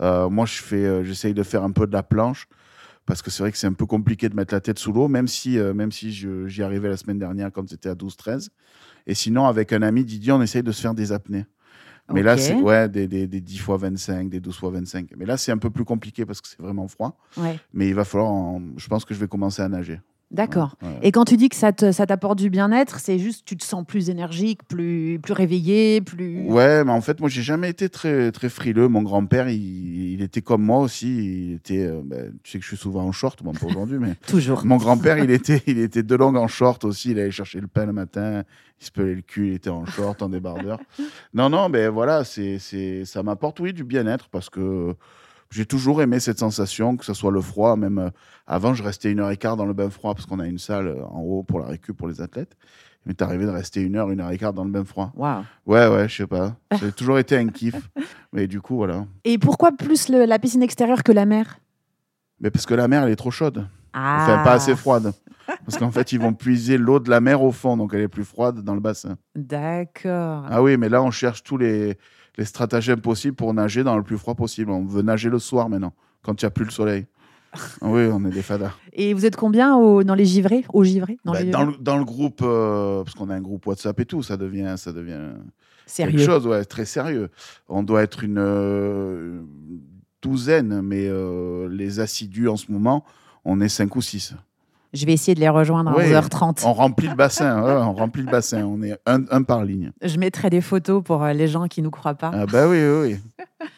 Euh, 0.00 0.28
moi, 0.28 0.46
je 0.46 0.62
fais, 0.62 1.04
j'essaye 1.04 1.34
de 1.34 1.42
faire 1.42 1.62
un 1.62 1.70
peu 1.70 1.86
de 1.86 1.92
la 1.92 2.02
planche 2.02 2.48
parce 3.06 3.22
que 3.22 3.30
c'est 3.30 3.42
vrai 3.42 3.52
que 3.52 3.58
c'est 3.58 3.66
un 3.66 3.72
peu 3.72 3.86
compliqué 3.86 4.28
de 4.28 4.36
mettre 4.36 4.54
la 4.54 4.60
tête 4.60 4.78
sous 4.78 4.92
l'eau, 4.92 5.08
même 5.08 5.26
si, 5.28 5.58
euh, 5.58 5.74
même 5.74 5.90
si 5.90 6.12
j'y 6.12 6.62
arrivais 6.62 6.88
la 6.88 6.96
semaine 6.96 7.18
dernière 7.18 7.50
quand 7.52 7.68
c'était 7.68 7.88
à 7.88 7.94
12-13. 7.94 8.48
Et 9.06 9.14
sinon, 9.14 9.46
avec 9.46 9.72
un 9.72 9.82
ami 9.82 10.04
Didier, 10.04 10.32
on 10.32 10.42
essaye 10.42 10.62
de 10.62 10.72
se 10.72 10.80
faire 10.80 10.94
des 10.94 11.12
apnées. 11.12 11.44
Mais 12.12 12.22
là, 12.22 12.36
c'est 12.36 12.54
ouais, 12.62 12.88
des, 12.88 13.06
des, 13.08 13.26
des 13.26 13.40
10 13.40 13.58
fois 13.58 13.76
25, 13.76 14.28
des 14.28 14.40
12 14.40 14.56
fois 14.56 14.70
25. 14.70 15.10
Mais 15.16 15.24
là, 15.24 15.36
c'est 15.36 15.52
un 15.52 15.58
peu 15.58 15.70
plus 15.70 15.84
compliqué 15.84 16.26
parce 16.26 16.40
que 16.40 16.48
c'est 16.48 16.60
vraiment 16.60 16.86
froid. 16.88 17.16
Ouais. 17.36 17.58
Mais 17.72 17.88
il 17.88 17.94
va 17.94 18.04
falloir, 18.04 18.30
en- 18.30 18.60
je 18.76 18.88
pense 18.88 19.04
que 19.04 19.14
je 19.14 19.20
vais 19.20 19.28
commencer 19.28 19.62
à 19.62 19.68
nager. 19.68 20.00
D'accord. 20.32 20.76
Ouais, 20.82 20.88
ouais. 20.88 20.98
Et 21.02 21.12
quand 21.12 21.24
tu 21.26 21.36
dis 21.36 21.48
que 21.50 21.56
ça 21.56 21.72
te- 21.72 21.92
ça 21.92 22.06
t'apporte 22.06 22.38
du 22.38 22.48
bien-être, 22.50 22.98
c'est 22.98 23.18
juste 23.18 23.44
tu 23.44 23.56
te 23.56 23.64
sens 23.64 23.84
plus 23.86 24.08
énergique, 24.08 24.60
plus, 24.66 25.18
plus 25.22 25.34
réveillé, 25.34 26.00
plus. 26.00 26.46
Ouais, 26.48 26.84
mais 26.84 26.92
en 26.92 27.00
fait, 27.02 27.20
moi, 27.20 27.28
j'ai 27.28 27.42
jamais 27.42 27.68
été 27.68 27.88
très, 27.90 28.32
très 28.32 28.48
frileux. 28.48 28.88
Mon 28.88 29.02
grand-père, 29.02 29.48
il, 29.50 30.12
il 30.14 30.22
était 30.22 30.40
comme 30.40 30.62
moi 30.62 30.78
aussi. 30.78 31.48
Il 31.50 31.52
était, 31.56 31.84
euh, 31.86 32.00
ben, 32.04 32.32
tu 32.42 32.50
sais 32.52 32.58
que 32.58 32.64
je 32.64 32.68
suis 32.68 32.76
souvent 32.78 33.02
en 33.04 33.12
short, 33.12 33.42
bon, 33.42 33.52
pas 33.52 33.66
aujourd'hui, 33.66 33.98
mais 33.98 34.14
Toujours. 34.26 34.64
mon 34.64 34.78
grand-père, 34.78 35.18
il 35.18 35.30
était, 35.30 35.62
il 35.66 35.78
était 35.78 36.02
de 36.02 36.14
longue 36.14 36.36
en 36.36 36.48
short 36.48 36.84
aussi. 36.84 37.10
Il 37.10 37.18
allait 37.18 37.30
chercher 37.30 37.60
le 37.60 37.66
pain 37.66 37.84
le 37.86 37.92
matin. 37.92 38.42
Il 38.80 38.86
se 38.86 38.90
pelait 38.90 39.14
le 39.14 39.22
cul. 39.22 39.48
Il 39.48 39.54
était 39.54 39.70
en 39.70 39.84
short, 39.84 40.22
en 40.22 40.28
débardeur. 40.30 40.80
Non, 41.34 41.50
non, 41.50 41.68
mais 41.68 41.88
voilà, 41.88 42.24
c'est, 42.24 42.58
c'est, 42.58 43.04
ça 43.04 43.22
m'apporte, 43.22 43.60
oui, 43.60 43.72
du 43.72 43.84
bien-être 43.84 44.28
parce 44.30 44.48
que 44.50 44.94
j'ai 45.52 45.66
toujours 45.66 46.02
aimé 46.02 46.18
cette 46.20 46.38
sensation, 46.38 46.96
que 46.96 47.04
ce 47.04 47.14
soit 47.14 47.30
le 47.30 47.40
froid. 47.40 47.76
Même 47.76 47.98
euh, 47.98 48.10
avant, 48.46 48.74
je 48.74 48.82
restais 48.82 49.10
une 49.12 49.20
heure 49.20 49.30
et 49.30 49.36
quart 49.36 49.56
dans 49.56 49.66
le 49.66 49.72
bain 49.74 49.90
froid 49.90 50.14
parce 50.14 50.26
qu'on 50.26 50.40
a 50.40 50.46
une 50.46 50.58
salle 50.58 50.88
euh, 50.88 51.04
en 51.06 51.20
haut 51.20 51.42
pour 51.42 51.60
la 51.60 51.66
récup 51.66 51.96
pour 51.96 52.08
les 52.08 52.20
athlètes. 52.20 52.56
Il 53.04 53.08
m'est 53.08 53.20
arrivé 53.22 53.44
de 53.46 53.50
rester 53.50 53.80
une 53.82 53.96
heure, 53.96 54.10
une 54.10 54.20
heure 54.20 54.30
et 54.30 54.38
quart 54.38 54.52
dans 54.52 54.64
le 54.64 54.70
bain 54.70 54.84
froid. 54.84 55.12
Waouh. 55.16 55.42
Ouais, 55.66 55.88
ouais, 55.88 56.08
je 56.08 56.16
sais 56.18 56.26
pas. 56.26 56.56
Ça 56.78 56.86
a 56.86 56.90
toujours 56.92 57.18
été 57.18 57.36
un 57.36 57.48
kiff. 57.48 57.74
Mais 58.32 58.46
du 58.46 58.60
coup, 58.60 58.76
voilà. 58.76 59.04
Et 59.24 59.38
pourquoi 59.38 59.72
plus 59.72 60.08
le- 60.08 60.24
la 60.24 60.38
piscine 60.38 60.62
extérieure 60.62 61.02
que 61.02 61.12
la 61.12 61.26
mer? 61.26 61.58
Mais 62.40 62.50
parce 62.50 62.64
que 62.66 62.74
la 62.74 62.88
mer, 62.88 63.04
elle 63.04 63.12
est 63.12 63.16
trop 63.16 63.30
chaude. 63.30 63.66
Ah. 63.92 64.18
Enfin, 64.22 64.42
pas 64.44 64.52
assez 64.52 64.74
froide. 64.74 65.12
Parce 65.66 65.76
qu'en 65.76 65.90
fait, 65.90 66.12
ils 66.12 66.20
vont 66.20 66.32
puiser 66.32 66.78
l'eau 66.78 66.98
de 67.00 67.10
la 67.10 67.20
mer 67.20 67.42
au 67.42 67.52
fond, 67.52 67.76
donc 67.76 67.92
elle 67.94 68.00
est 68.00 68.08
plus 68.08 68.24
froide 68.24 68.60
dans 68.62 68.74
le 68.74 68.80
bassin. 68.80 69.16
D'accord. 69.34 70.46
Ah 70.48 70.62
oui, 70.62 70.76
mais 70.76 70.88
là, 70.88 71.02
on 71.02 71.10
cherche 71.10 71.42
tous 71.42 71.58
les, 71.58 71.98
les 72.38 72.44
stratagèmes 72.44 73.00
possibles 73.00 73.36
pour 73.36 73.52
nager 73.54 73.84
dans 73.84 73.96
le 73.96 74.02
plus 74.02 74.18
froid 74.18 74.34
possible. 74.34 74.70
On 74.70 74.84
veut 74.84 75.02
nager 75.02 75.28
le 75.28 75.38
soir 75.38 75.68
maintenant, 75.68 75.92
quand 76.22 76.40
il 76.40 76.44
n'y 76.44 76.48
a 76.48 76.50
plus 76.50 76.64
le 76.64 76.70
soleil. 76.70 77.06
Ah 77.54 77.88
oui, 77.88 78.08
on 78.10 78.24
est 78.24 78.30
des 78.30 78.40
fadas. 78.42 78.72
Et 78.94 79.12
vous 79.12 79.26
êtes 79.26 79.36
combien 79.36 79.76
au- 79.76 80.02
dans 80.04 80.14
les 80.14 80.24
givrés? 80.24 80.64
Au 80.72 80.84
givré 80.84 81.18
dans 81.24 81.32
Bah, 81.32 81.42
les- 81.42 81.50
dans, 81.50 81.64
le, 81.64 81.74
dans 81.78 81.98
le 81.98 82.04
groupe, 82.04 82.40
euh, 82.42 83.04
parce 83.04 83.14
qu'on 83.14 83.28
a 83.28 83.34
un 83.34 83.40
groupe 83.42 83.66
WhatsApp 83.66 84.00
et 84.00 84.06
tout, 84.06 84.22
ça 84.22 84.38
devient, 84.38 84.74
ça 84.78 84.92
devient 84.92 85.20
Sérieux. 85.84 86.16
quelque 86.18 86.24
chose, 86.26 86.46
ouais, 86.46 86.64
très 86.64 86.86
sérieux. 86.86 87.28
On 87.68 87.82
doit 87.82 88.02
être 88.02 88.24
une 88.24 88.38
euh, 88.38 89.42
douzaine, 90.22 90.80
mais 90.80 91.06
euh, 91.08 91.68
les 91.68 92.00
assidus 92.00 92.48
en 92.48 92.56
ce 92.56 92.72
moment, 92.72 93.04
on 93.44 93.60
est 93.60 93.68
cinq 93.68 93.96
ou 93.96 94.00
six. 94.00 94.34
Je 94.92 95.06
vais 95.06 95.12
essayer 95.14 95.34
de 95.34 95.40
les 95.40 95.48
rejoindre 95.48 95.90
à 95.90 95.96
Ouais. 95.96 96.12
11h30. 96.12 96.62
On 96.66 96.72
remplit 96.74 97.08
le 97.08 97.14
bassin, 97.14 97.62
ouais, 97.62 97.72
on 97.72 97.94
remplit 97.94 98.22
le 98.22 98.30
bassin. 98.30 98.64
On 98.66 98.82
est 98.82 98.98
un, 99.06 99.22
un 99.30 99.42
par 99.42 99.64
ligne. 99.64 99.90
Je 100.02 100.18
mettrai 100.18 100.50
des 100.50 100.60
photos 100.60 101.02
pour 101.02 101.22
euh, 101.24 101.32
les 101.32 101.48
gens 101.48 101.66
qui 101.66 101.80
nous 101.82 101.90
croient 101.90 102.14
pas. 102.14 102.30
Ah 102.34 102.46
bah 102.46 102.68
oui, 102.68 102.78
oui, 102.82 103.12
oui. 103.12 103.66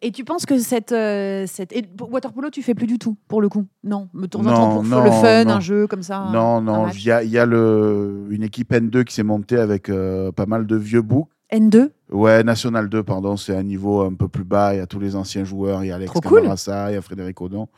Et 0.00 0.10
tu 0.10 0.24
penses 0.24 0.46
que 0.46 0.58
cette, 0.58 0.90
euh, 0.92 1.44
cette... 1.46 1.72
Et 1.72 1.84
water 2.00 2.32
polo, 2.32 2.50
tu 2.50 2.62
fais 2.62 2.74
plus 2.74 2.86
du 2.86 2.98
tout 2.98 3.16
pour 3.28 3.40
le 3.40 3.48
coup? 3.48 3.66
Non, 3.84 4.08
me 4.14 4.26
tourne 4.26 4.46
Non, 4.46 4.74
pour 4.74 4.82
non, 4.84 5.04
le 5.04 5.10
fun, 5.10 5.44
non. 5.44 5.50
un 5.54 5.60
jeu 5.60 5.86
comme 5.86 6.02
ça. 6.02 6.28
non, 6.32 6.60
non, 6.60 6.88
il 6.88 7.04
y 7.04 7.10
a, 7.12 7.22
y 7.22 7.38
a 7.38 7.46
le, 7.46 8.26
une 8.30 8.42
équipe 8.42 8.72
N2 8.72 9.04
qui 9.04 9.14
s'est 9.14 9.22
montée 9.22 9.58
avec 9.58 9.88
euh, 9.90 10.32
pas 10.32 10.46
mal 10.46 10.66
de 10.66 10.76
vieux 10.76 11.02
boucs. 11.02 11.28
N2 11.52 11.90
Ouais, 12.10 12.42
National 12.42 12.88
2, 12.88 13.02
pardon, 13.02 13.36
c'est 13.36 13.54
un 13.54 13.62
niveau 13.62 14.00
un 14.00 14.14
peu 14.14 14.26
plus 14.28 14.44
bas. 14.44 14.74
Il 14.74 14.78
y 14.78 14.80
a 14.80 14.86
tous 14.86 14.98
les 14.98 15.14
anciens 15.14 15.44
joueurs. 15.44 15.84
Il 15.84 15.88
y 15.88 15.92
a 15.92 15.96
Alex 15.96 16.10
cool. 16.12 16.40
Camarasa, 16.40 16.90
il 16.90 16.94
y 16.94 16.96
a 16.96 17.02
Frédéric 17.02 17.40
Odon. 17.40 17.68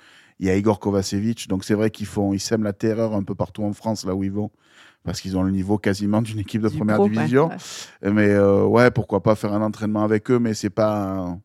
Il 0.40 0.46
y 0.46 0.50
a 0.50 0.56
Igor 0.56 0.80
Kovacevic. 0.80 1.48
Donc 1.48 1.64
c'est 1.64 1.74
vrai 1.74 1.90
qu'ils 1.90 2.06
font, 2.06 2.32
ils 2.32 2.40
sèment 2.40 2.64
la 2.64 2.72
terreur 2.72 3.14
un 3.14 3.22
peu 3.22 3.34
partout 3.34 3.62
en 3.62 3.72
France, 3.72 4.04
là 4.04 4.14
où 4.14 4.24
ils 4.24 4.32
vont. 4.32 4.50
Parce 5.04 5.20
qu'ils 5.20 5.36
ont 5.36 5.42
le 5.42 5.50
niveau 5.50 5.76
quasiment 5.78 6.22
d'une 6.22 6.38
équipe 6.38 6.62
de 6.62 6.68
Du 6.68 6.76
première 6.78 6.96
pro, 6.96 7.08
division. 7.08 7.48
ouais, 8.02 8.10
Mais 8.10 8.28
euh, 8.30 8.64
ouais, 8.64 8.90
pourquoi 8.90 9.22
pas 9.22 9.34
faire 9.34 9.52
un 9.52 9.60
entraînement 9.62 10.02
avec 10.02 10.30
eux, 10.30 10.38
mais 10.38 10.54
c'est 10.54 10.70
pas. 10.70 11.36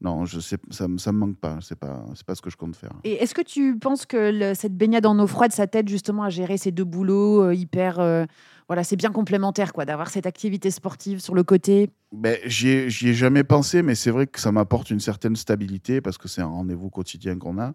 Non, 0.00 0.26
je 0.26 0.40
sais, 0.40 0.58
ça, 0.70 0.86
ça 0.98 1.12
me 1.12 1.18
manque 1.18 1.38
pas. 1.38 1.56
C'est 1.62 1.78
pas, 1.78 2.04
c'est 2.14 2.26
pas 2.26 2.34
ce 2.34 2.42
que 2.42 2.50
je 2.50 2.56
compte 2.56 2.76
faire. 2.76 2.92
Et 3.04 3.14
est-ce 3.22 3.34
que 3.34 3.40
tu 3.40 3.78
penses 3.78 4.04
que 4.04 4.30
le- 4.30 4.54
cette 4.54 4.76
baignade 4.76 5.06
en 5.06 5.18
eau 5.18 5.26
froide, 5.26 5.52
ça 5.52 5.66
t'aide 5.66 5.88
justement 5.88 6.24
à 6.24 6.28
gérer 6.28 6.58
ces 6.58 6.70
deux 6.72 6.84
boulots 6.84 7.44
euh, 7.44 7.54
hyper. 7.54 7.98
euh, 8.00 8.26
voilà, 8.68 8.82
c'est 8.84 8.96
bien 8.96 9.10
complémentaire, 9.12 9.72
quoi, 9.72 9.84
d'avoir 9.86 10.10
cette 10.10 10.26
activité 10.26 10.70
sportive 10.70 11.20
sur 11.20 11.34
le 11.34 11.44
côté? 11.44 11.88
Ben, 12.12 12.36
j'y 12.44 12.68
ai, 12.68 12.90
j'y 12.90 13.08
ai 13.10 13.14
jamais 13.14 13.44
pensé, 13.44 13.80
mais 13.82 13.94
c'est 13.94 14.10
vrai 14.10 14.26
que 14.26 14.40
ça 14.40 14.50
m'apporte 14.52 14.90
une 14.90 15.00
certaine 15.00 15.36
stabilité 15.36 16.00
parce 16.00 16.18
que 16.18 16.26
c'est 16.28 16.42
un 16.42 16.46
rendez-vous 16.48 16.90
quotidien 16.90 17.38
qu'on 17.38 17.58
a. 17.58 17.72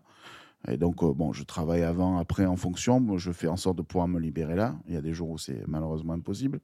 Et 0.67 0.77
donc, 0.77 1.01
euh, 1.01 1.11
bon, 1.13 1.33
je 1.33 1.43
travaille 1.43 1.81
avant, 1.81 2.17
après, 2.19 2.45
en 2.45 2.55
fonction. 2.55 2.99
Moi, 2.99 3.17
je 3.17 3.31
fais 3.31 3.47
en 3.47 3.57
sorte 3.57 3.77
de 3.77 3.81
pouvoir 3.81 4.07
me 4.07 4.19
libérer 4.19 4.55
là. 4.55 4.75
Il 4.87 4.93
y 4.93 4.97
a 4.97 5.01
des 5.01 5.13
jours 5.13 5.29
où 5.31 5.37
c'est 5.39 5.63
malheureusement 5.67 6.13
impossible. 6.13 6.59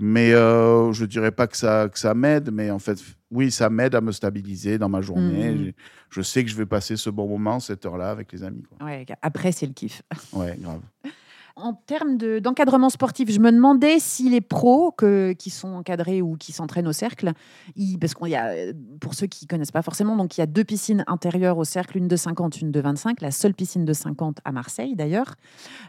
Mais 0.00 0.32
euh, 0.34 0.92
je 0.92 1.04
dirais 1.06 1.30
pas 1.32 1.46
que 1.46 1.56
ça, 1.56 1.88
que 1.90 1.98
ça 1.98 2.12
m'aide, 2.14 2.50
mais 2.52 2.70
en 2.70 2.78
fait, 2.78 2.98
oui, 3.30 3.50
ça 3.50 3.70
m'aide 3.70 3.94
à 3.94 4.00
me 4.02 4.12
stabiliser 4.12 4.76
dans 4.78 4.88
ma 4.90 5.00
journée. 5.00 5.56
J'ai- 5.58 5.74
Je 6.10 6.20
sais 6.20 6.44
que 6.44 6.50
je 6.50 6.56
vais 6.56 6.66
passer 6.66 6.96
ce 6.98 7.08
bon 7.08 7.26
moment, 7.26 7.58
cette 7.58 7.86
heure-là, 7.86 8.10
avec 8.10 8.30
les 8.32 8.42
amis. 8.42 8.62
Quoi. 8.64 8.86
Ouais, 8.86 9.06
après, 9.22 9.50
c'est 9.50 9.66
le 9.66 9.72
kiff. 9.72 10.02
Ouais, 10.34 10.56
grave. 10.60 10.82
En 11.56 11.74
termes 11.74 12.16
de- 12.16 12.38
d'encadrement 12.38 12.88
sportif, 12.88 13.30
je 13.30 13.38
me 13.38 13.52
demandais 13.52 13.98
si 13.98 14.30
les 14.30 14.40
pros 14.40 14.90
que, 14.90 15.32
qui 15.32 15.50
sont 15.50 15.74
encadrés 15.74 16.22
ou 16.22 16.36
qui 16.36 16.52
s'entraînent 16.52 16.86
au 16.88 16.92
cercle, 16.92 17.32
ils- 17.76 17.98
parce 17.98 18.14
qu'il 18.14 18.28
y 18.28 18.36
a, 18.36 18.52
pour 19.00 19.14
ceux 19.14 19.26
qui 19.26 19.46
connaissent 19.46 19.70
pas 19.70 19.82
forcément, 19.82 20.16
donc 20.16 20.36
il 20.36 20.40
y 20.40 20.42
a 20.42 20.46
deux 20.46 20.64
piscines 20.64 21.04
intérieures 21.06 21.58
au 21.58 21.64
cercle, 21.64 21.98
une 21.98 22.08
de 22.08 22.16
50, 22.16 22.60
une 22.60 22.70
de 22.70 22.80
25, 22.80 23.20
la 23.20 23.30
seule 23.30 23.54
piscine 23.54 23.84
de 23.84 23.92
50 23.92 24.38
à 24.44 24.52
Marseille 24.52 24.96
d'ailleurs. 24.96 25.34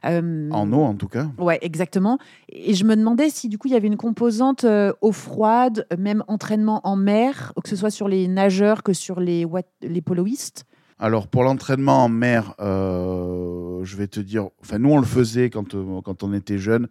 Euh, 0.06 0.50
En 0.52 0.72
eau, 0.74 0.82
en 0.84 0.96
tout 0.96 1.08
cas. 1.08 1.28
Ouais, 1.38 1.60
exactement. 1.62 2.18
Et 2.50 2.74
je 2.74 2.84
me 2.86 2.96
demandais 2.96 3.30
si 3.30 3.48
du 3.50 3.58
coup 3.58 3.68
il 3.68 3.74
y 3.74 3.78
avait 3.78 3.88
une 3.88 3.98
composante 3.98 4.64
euh, 4.66 4.92
eau 5.02 5.12
froide, 5.12 5.88
même 5.98 6.24
entraînement 6.28 6.82
en 6.84 6.96
mer, 6.96 7.54
que 7.64 7.70
ce 7.70 7.76
soit 7.76 7.90
sur 7.92 8.08
les 8.08 8.28
nageurs 8.28 8.84
que 8.84 8.94
sur 8.94 9.20
les, 9.20 9.46
les 9.82 10.02
poloistes. 10.02 10.66
Alors, 11.00 11.28
pour 11.28 11.44
l'entraînement 11.44 12.06
en 12.06 12.10
mer, 12.10 12.54
euh, 12.60 13.84
je 13.84 13.98
vais 13.98 14.08
te 14.08 14.20
dire, 14.20 14.50
enfin, 14.62 14.80
nous, 14.80 14.92
on 14.92 15.00
le 15.00 15.06
faisait 15.06 15.50
quand, 15.50 15.74
euh, 15.76 16.02
quand 16.02 16.24
on 16.24 16.34
était 16.34 16.58
jeune. 16.58 16.88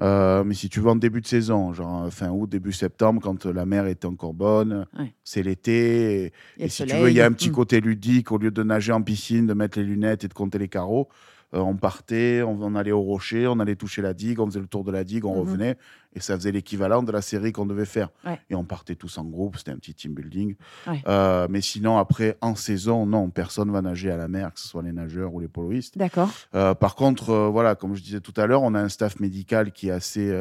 Euh, 0.00 0.44
mais 0.44 0.54
si 0.54 0.68
tu 0.68 0.78
veux 0.80 0.90
en 0.90 0.96
début 0.96 1.20
de 1.20 1.26
saison, 1.26 1.72
genre 1.72 2.08
fin 2.12 2.30
août, 2.30 2.48
début 2.48 2.72
septembre, 2.72 3.20
quand 3.20 3.46
la 3.46 3.66
mer 3.66 3.86
était 3.86 4.06
encore 4.06 4.32
bonne, 4.34 4.86
Ouais. 4.96 5.12
c'est 5.24 5.42
l'été. 5.42 6.32
Et, 6.58 6.68
si 6.68 6.84
tu 6.86 6.94
veux, 6.94 7.10
il 7.10 7.16
y 7.16 7.20
a 7.20 7.26
un 7.26 7.32
petit 7.32 7.50
Mm. 7.50 7.52
côté 7.54 7.80
ludique. 7.80 8.30
Au 8.30 8.38
lieu 8.38 8.52
de 8.52 8.62
nager 8.62 8.92
en 8.92 9.02
piscine, 9.02 9.46
de 9.46 9.54
mettre 9.54 9.76
les 9.78 9.84
lunettes 9.84 10.22
et 10.22 10.28
de 10.28 10.34
compter 10.34 10.58
les 10.58 10.68
carreaux, 10.68 11.08
euh, 11.54 11.58
on 11.60 11.76
partait, 11.76 12.42
on, 12.42 12.58
on 12.62 12.74
allait 12.74 12.92
au 12.92 13.00
rocher, 13.00 13.46
on 13.46 13.58
allait 13.60 13.76
toucher 13.76 14.02
la 14.02 14.12
digue, 14.14 14.38
on 14.40 14.46
faisait 14.46 14.60
le 14.60 14.66
tour 14.66 14.84
de 14.84 14.92
la 14.92 15.04
digue, 15.04 15.24
on 15.24 15.34
Mhm. 15.34 15.40
revenait. 15.40 15.76
Et 16.14 16.20
ça 16.20 16.34
faisait 16.36 16.52
l'équivalent 16.52 17.02
de 17.02 17.12
la 17.12 17.22
série 17.22 17.52
qu'on 17.52 17.66
devait 17.66 17.84
faire. 17.84 18.08
Ouais. 18.26 18.40
Et 18.50 18.54
on 18.54 18.64
partait 18.64 18.96
tous 18.96 19.18
en 19.18 19.24
groupe, 19.24 19.56
c'était 19.56 19.70
un 19.70 19.76
petit 19.76 19.94
team 19.94 20.14
building. 20.14 20.56
Ouais. 20.86 21.02
Euh, 21.06 21.46
mais 21.50 21.60
sinon, 21.60 21.98
après, 21.98 22.36
en 22.40 22.54
saison, 22.54 23.06
non, 23.06 23.30
personne 23.30 23.70
va 23.70 23.82
nager 23.82 24.10
à 24.10 24.16
la 24.16 24.26
mer, 24.28 24.52
que 24.52 24.58
ce 24.60 24.66
soit 24.68 24.82
les 24.82 24.92
nageurs 24.92 25.32
ou 25.34 25.40
les 25.40 25.48
poloistes. 25.48 25.96
D'accord. 25.96 26.30
Euh, 26.54 26.74
par 26.74 26.94
contre, 26.96 27.34
voilà, 27.52 27.74
comme 27.74 27.94
je 27.94 28.02
disais 28.02 28.20
tout 28.20 28.34
à 28.36 28.46
l'heure, 28.46 28.62
on 28.62 28.74
a 28.74 28.80
un 28.80 28.88
staff 28.88 29.20
médical 29.20 29.70
qui 29.72 29.88
est 29.88 29.92
assez, 29.92 30.34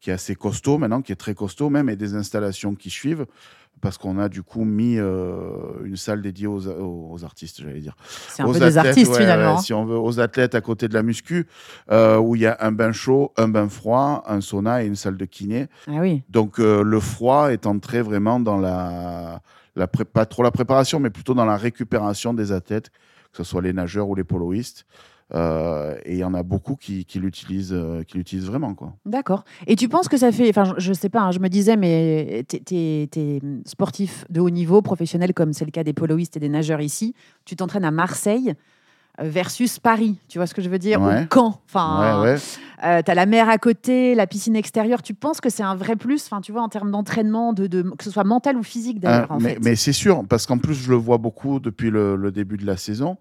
qui 0.00 0.10
est 0.10 0.12
assez 0.14 0.34
costaud 0.34 0.78
maintenant, 0.78 1.00
qui 1.02 1.12
est 1.12 1.16
très 1.16 1.34
costaud 1.34 1.70
même, 1.70 1.88
et 1.88 1.96
des 1.96 2.14
installations 2.14 2.74
qui 2.74 2.90
suivent, 2.90 3.26
parce 3.82 3.98
qu'on 3.98 4.18
a 4.18 4.28
du 4.30 4.42
coup 4.42 4.64
mis 4.64 4.96
euh, 4.96 5.50
une 5.84 5.96
salle 5.96 6.22
dédiée 6.22 6.46
aux, 6.46 7.24
artistes, 7.24 7.60
j'allais 7.60 7.80
dire. 7.80 7.96
C'est 8.28 8.42
un 8.42 8.46
Aux 8.46 8.52
peu 8.52 8.60
des 8.60 8.78
athlètes, 8.78 8.86
artistes 8.92 9.10
ouais, 9.12 9.18
finalement. 9.18 9.56
ouais, 9.56 9.60
si 9.60 9.74
on 9.74 9.84
veut, 9.84 9.98
aux 9.98 10.20
athlètes 10.20 10.54
à 10.54 10.60
côté 10.62 10.86
de 10.88 10.94
la 10.94 11.02
muscu, 11.02 11.46
euh, 11.90 12.16
où 12.16 12.34
il 12.36 12.42
y 12.42 12.46
a 12.46 12.56
un 12.60 12.72
bain 12.72 12.92
chaud, 12.92 13.32
un 13.36 13.48
bain 13.48 13.68
froid, 13.68 14.22
un 14.26 14.40
sauna 14.40 14.82
et 14.82 14.86
une 14.86 14.94
salle 14.96 15.16
de 15.18 15.24
kiné. 15.26 15.66
Ah 15.88 15.96
oui. 16.00 16.22
Donc 16.30 16.60
euh, 16.60 16.82
le 16.82 17.00
froid 17.00 17.52
est 17.52 17.66
entré 17.66 18.00
vraiment 18.02 18.38
dans 18.40 18.56
la, 18.56 19.42
la 19.76 19.86
pré- 19.88 20.04
pas 20.04 20.26
trop 20.26 20.44
la 20.44 20.52
préparation, 20.52 21.00
mais 21.00 21.10
plutôt 21.10 21.34
dans 21.34 21.44
la 21.44 21.56
récupération 21.56 22.32
des 22.32 22.52
athlètes, 22.52 22.90
que 23.32 23.38
ce 23.38 23.44
soit 23.44 23.62
les 23.62 23.72
nageurs 23.72 24.08
ou 24.08 24.14
les 24.14 24.24
poloistes. 24.24 24.86
Euh, 25.34 25.96
et 26.04 26.12
il 26.12 26.18
y 26.18 26.24
en 26.24 26.34
a 26.34 26.42
beaucoup 26.42 26.76
qui, 26.76 27.06
l'utilisent, 27.16 27.72
euh, 27.72 28.02
qui 28.02 28.18
l'utilisent 28.18 28.46
vraiment 28.46 28.74
quoi. 28.74 28.94
D'accord. 29.06 29.44
Et 29.66 29.76
tu 29.76 29.88
penses 29.88 30.08
que 30.08 30.16
ça 30.18 30.30
fait, 30.30 30.48
enfin, 30.50 30.64
je, 30.76 30.80
je 30.88 30.92
sais 30.92 31.08
pas, 31.08 31.20
hein, 31.22 31.30
je 31.30 31.38
me 31.38 31.48
disais, 31.48 31.76
mais 31.76 32.44
t'es- 32.46 33.08
t'es 33.10 33.40
sportif 33.64 34.24
de 34.28 34.40
haut 34.40 34.50
niveau, 34.50 34.82
professionnel, 34.82 35.32
comme 35.32 35.52
c'est 35.54 35.64
le 35.64 35.70
cas 35.70 35.84
des 35.84 35.94
poloistes 35.94 36.36
et 36.36 36.40
des 36.40 36.48
nageurs 36.50 36.80
ici. 36.82 37.14
Tu 37.46 37.56
t'entraînes 37.56 37.84
à 37.84 37.90
Marseille 37.90 38.52
versus 39.20 39.78
Paris. 39.78 40.16
Tu 40.28 40.38
vois 40.38 40.46
ce 40.46 40.54
que 40.54 40.62
je 40.62 40.68
veux 40.70 40.78
dire 40.78 41.00
Ouais. 41.02 41.22
Au 41.24 41.26
camp. 41.26 41.60
Enfin, 41.66 42.22
ouais, 42.22 42.30
ouais. 42.32 42.38
Euh, 42.84 43.02
tu 43.04 43.10
as 43.10 43.14
la 43.14 43.26
mer 43.26 43.48
à 43.48 43.58
côté, 43.58 44.14
la 44.14 44.26
piscine 44.26 44.56
extérieure. 44.56 45.02
Tu 45.02 45.14
penses 45.14 45.40
que 45.40 45.50
c'est 45.50 45.62
un 45.62 45.76
vrai 45.76 45.94
plus, 45.96 46.24
enfin, 46.26 46.40
tu 46.40 46.50
vois, 46.50 46.62
en 46.62 46.68
termes 46.68 46.90
d'entraînement, 46.90 47.52
de, 47.52 47.66
de- 47.66 47.82
que 47.82 48.02
ce 48.02 48.10
soit 48.10 48.24
mental 48.24 48.56
ou 48.56 48.62
physique 48.62 48.98
d'ailleurs, 49.00 49.30
Hein, 49.30 49.36
en 49.36 49.40
mais 49.40 49.58
mais 49.62 49.76
c'est 49.76 49.92
sûr, 49.92 50.24
parce 50.28 50.46
qu'en 50.46 50.58
plus, 50.58 50.74
je 50.74 50.90
le 50.90 50.96
vois 50.96 51.18
beaucoup 51.18 51.60
depuis 51.60 51.90
le, 51.90 52.16
le 52.16 52.32
début 52.32 52.56
de 52.56 52.66
la 52.66 52.76
saison. 52.76 53.18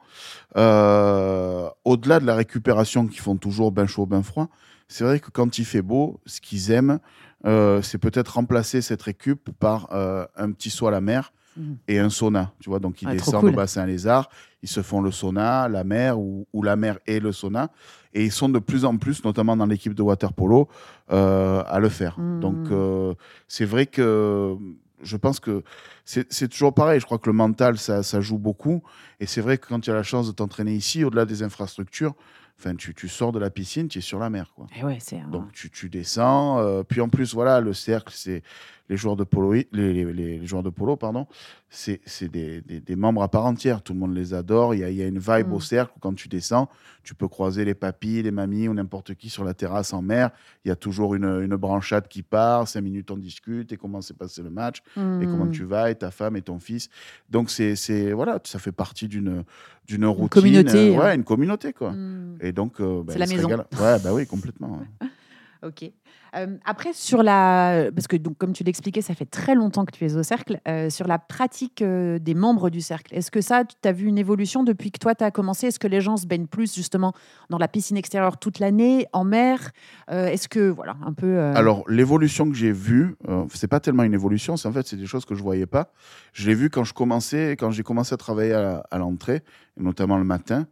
Euh, 0.58 1.68
Au-delà 1.86 2.20
de 2.20 2.26
la 2.26 2.36
récupération 2.36 3.08
qu'ils 3.08 3.22
font 3.22 3.36
toujours 3.36 3.72
bain 3.72 3.88
chaud, 3.88 4.06
bain 4.06 4.24
froid, 4.24 4.48
c'est 4.88 5.04
vrai 5.04 5.20
que 5.20 5.30
quand 5.32 5.58
il 5.58 5.66
fait 5.66 5.82
beau, 5.82 6.20
ce 6.26 6.42
qu'ils 6.42 6.72
aiment, 6.72 7.00
euh, 7.46 7.82
c'est 7.82 7.98
peut-être 7.98 8.30
remplacer 8.36 8.82
cette 8.82 9.02
récup 9.02 9.50
par 9.60 9.90
un 9.92 10.52
petit 10.52 10.70
saut 10.70 10.88
à 10.88 10.92
la 10.92 11.02
mer 11.02 11.34
Mhm. 11.58 11.78
et 11.88 12.00
un 12.00 12.10
sauna. 12.10 12.54
Tu 12.60 12.70
vois, 12.70 12.80
donc 12.80 13.02
ils 13.02 13.08
Ah, 13.08 13.12
descendent 13.14 13.42
cool. 13.42 13.50
au 13.50 13.56
bassin 13.56 13.86
Lézard, 13.86 14.30
ils 14.64 14.70
se 14.70 14.82
font 14.82 15.02
le 15.02 15.12
sauna, 15.12 15.68
la 15.68 15.84
mer 15.84 16.20
ou, 16.20 16.48
ou 16.54 16.64
la 16.64 16.76
mer 16.76 16.98
et 17.08 17.20
le 17.20 17.32
sauna, 17.32 17.70
et 18.14 18.24
ils 18.26 18.32
sont 18.32 18.50
de 18.50 18.60
plus 18.60 18.86
en 18.86 18.98
plus, 18.98 19.24
notamment 19.24 19.58
dans 19.58 19.66
l'équipe 19.66 19.94
de 19.94 20.02
water 20.02 20.34
polo, 20.34 20.68
euh, 21.12 21.64
à 21.68 21.80
le 21.80 21.90
faire. 21.90 22.18
Mhm. 22.20 22.40
Donc 22.40 22.72
euh, 22.72 23.14
c'est 23.48 23.66
vrai 23.66 23.86
que 23.86 24.56
je 25.04 25.18
pense 25.18 25.40
que 25.40 25.64
c'est 26.06 26.48
toujours 26.50 26.74
pareil. 26.74 27.00
Je 27.00 27.06
crois 27.06 27.18
que 27.18 27.28
le 27.30 27.34
mental, 27.34 27.78
ça, 27.78 28.04
ça 28.04 28.22
joue 28.22 28.38
beaucoup. 28.38 28.84
Et 29.20 29.26
c'est 29.26 29.42
vrai 29.42 29.58
que 29.58 29.66
quand 29.68 29.80
tu 29.80 29.90
as 29.90 29.96
la 29.96 30.04
chance 30.04 30.28
de 30.28 30.32
t'entraîner 30.32 30.74
ici, 30.76 31.04
au-delà 31.04 31.26
des 31.26 31.42
infrastructures, 31.42 32.14
enfin, 32.60 32.76
tu, 32.76 32.94
tu 32.94 33.08
sors 33.08 33.32
de 33.32 33.40
la 33.40 33.50
piscine, 33.50 33.88
tu 33.88 33.98
es 33.98 34.02
sur 34.02 34.20
la 34.20 34.30
mer. 34.30 34.52
Quoi. 34.56 34.68
Eh 34.80 34.84
ouais, 34.84 35.00
un- 35.14 35.28
Donc 35.30 35.52
tu, 35.54 35.72
tu 35.72 35.90
descends. 35.90 36.60
euh, 36.60 36.84
puis 36.84 37.02
en 37.02 37.10
plus, 37.10 37.34
voilà, 37.34 37.62
le 37.62 37.74
cercle, 37.74 38.14
c'est 38.16 38.44
les 38.92 38.98
joueurs 38.98 39.16
de 39.16 39.24
polo, 39.24 39.54
les, 39.54 39.68
les- 39.72 39.94
les- 39.94 40.14
les 40.40 40.46
joueurs 40.46 40.64
de 40.64 40.70
polo, 40.70 40.98
pardon, 40.98 41.26
c'est 41.70 42.02
des, 42.30 42.60
des- 42.62 42.82
des 42.82 42.96
membres 42.98 43.24
à 43.24 43.30
part 43.30 43.46
entière. 43.46 43.82
Tout 43.82 43.94
le 43.94 44.00
monde 44.00 44.14
les 44.14 44.34
adore. 44.34 44.76
Il 44.76 44.82
y 44.82 44.84
a, 44.84 44.90
il 44.90 44.98
y 44.98 45.02
a 45.02 45.08
une 45.08 45.18
vibe 45.18 45.48
Mm. 45.48 45.54
au 45.54 45.60
cercle 45.62 45.94
quand 46.02 46.14
tu 46.14 46.28
descends, 46.28 46.68
tu 47.02 47.16
peux 47.16 47.30
croiser 47.30 47.64
les 47.64 47.74
papis, 47.74 48.22
les 48.22 48.32
mamies 48.32 48.68
ou 48.68 48.74
n'importe 48.74 49.16
qui 49.16 49.30
sur 49.30 49.46
la 49.46 49.54
terrasse 49.54 49.94
en 49.94 50.02
mer. 50.02 50.30
Il 50.66 50.68
y 50.68 50.72
a 50.72 50.76
toujours 50.76 51.16
une, 51.16 51.24
une 51.42 51.56
branchade 51.56 52.10
qui 52.10 52.22
part. 52.22 52.68
Cinq 52.68 52.82
minutes, 52.82 53.10
on 53.12 53.18
discute 53.18 53.72
et 53.72 53.78
comment 53.78 54.02
s'est 54.02 54.14
passé 54.14 54.44
le 54.44 54.50
match? 54.50 54.80
Et 54.98 55.26
comment 55.26 55.46
Hmm. 55.46 55.52
tu 55.52 55.64
vas? 55.64 55.90
Et 55.90 55.96
ta 55.96 56.12
femme 56.12 56.36
et 56.36 56.42
ton 56.42 56.60
fils? 56.60 56.90
Donc 57.30 57.50
c'est 57.50 58.12
voilà, 58.12 58.40
ça 58.44 58.60
fait 58.60 58.74
partie 58.74 59.08
d'une 59.08 59.46
d'une 59.88 60.06
routine, 60.06 60.30
communauté, 60.30 60.96
euh, 60.96 61.00
ouais, 61.00 61.12
hein. 61.12 61.16
une 61.16 61.24
communauté 61.24 61.72
quoi. 61.74 61.92
Hmm. 61.92 62.38
Et 62.42 62.52
donc 62.52 62.80
euh, 62.82 63.04
ben, 63.04 63.14
C'est 63.14 63.20
la 63.20 63.26
maison. 63.28 63.48
Ouais, 63.50 64.00
bah 64.04 64.14
oui, 64.14 64.28
complètement. 64.28 64.82
Ok. 65.64 65.92
Euh, 66.36 66.58
après, 66.66 66.92
sur 66.94 67.22
la. 67.22 67.92
Parce 67.94 68.08
que, 68.08 68.16
donc, 68.16 68.38
comme 68.38 68.54
tu 68.54 68.64
l'expliquais, 68.64 69.02
ça 69.02 69.14
fait 69.14 69.26
très 69.26 69.54
longtemps 69.54 69.86
que 69.86 69.92
tu 69.92 70.06
es 70.06 70.16
au 70.16 70.24
cercle. 70.24 70.60
euh, 70.68 70.90
sur 70.90 71.08
la 71.08 71.20
pratique 71.20 71.82
euh, 71.82 72.18
des 72.20 72.34
membres 72.34 72.70
du 72.70 72.82
cercle, 72.82 73.14
est-ce 73.14 73.30
que 73.30 73.42
ça, 73.42 73.64
tu 73.66 73.88
as 73.88 73.92
vu 73.92 74.08
une 74.08 74.18
évolution 74.18 74.64
depuis 74.64 74.92
que 74.92 74.98
toi, 74.98 75.14
tu 75.14 75.24
as 75.24 75.30
commencé? 75.32 75.68
Est-ce 75.68 75.80
que 75.80 75.88
les 75.88 76.02
gens 76.02 76.18
se 76.18 76.26
baignent 76.26 76.48
plus, 76.48 76.74
justement, 76.74 77.14
dans 77.50 77.58
la 77.58 77.68
piscine 77.68 77.98
extérieure 77.98 78.38
toute 78.38 78.60
l'année, 78.60 79.06
en 79.14 79.24
mer? 79.24 79.72
Est-ce 80.10 80.48
que. 80.48 80.70
Voilà, 80.70 80.96
un 81.06 81.14
peu. 81.14 81.40
Alors 81.40 81.84
l'évolution 81.88 82.50
que 82.50 82.56
j'ai 82.56 82.72
vue, 82.72 83.16
c'est 83.54 83.68
pas 83.68 83.80
tellement 83.80 84.04
une 84.04 84.14
évolution, 84.14 84.58
c'est 84.58 84.68
en 84.68 84.74
fait 84.74 84.88
c'est 84.88 84.96
des 84.96 85.06
choses 85.06 85.26
que 85.26 85.36
je 85.36 85.44
voyais 85.44 85.66
pas. 85.66 85.92
Je 86.34 86.48
l'ai 86.48 86.56
vu 86.56 86.70
quand 86.70 86.84
je 86.84 86.94
commençais, 86.94 87.52
quand 87.52 87.72
j'ai 87.72 87.84
commencé 87.84 88.14
à 88.14 88.18
travailler 88.18 88.54
à, 88.54 88.98
l'entrée, 88.98 89.42
notamment 89.78 90.18
le 90.18 90.24
matin. 90.24 90.66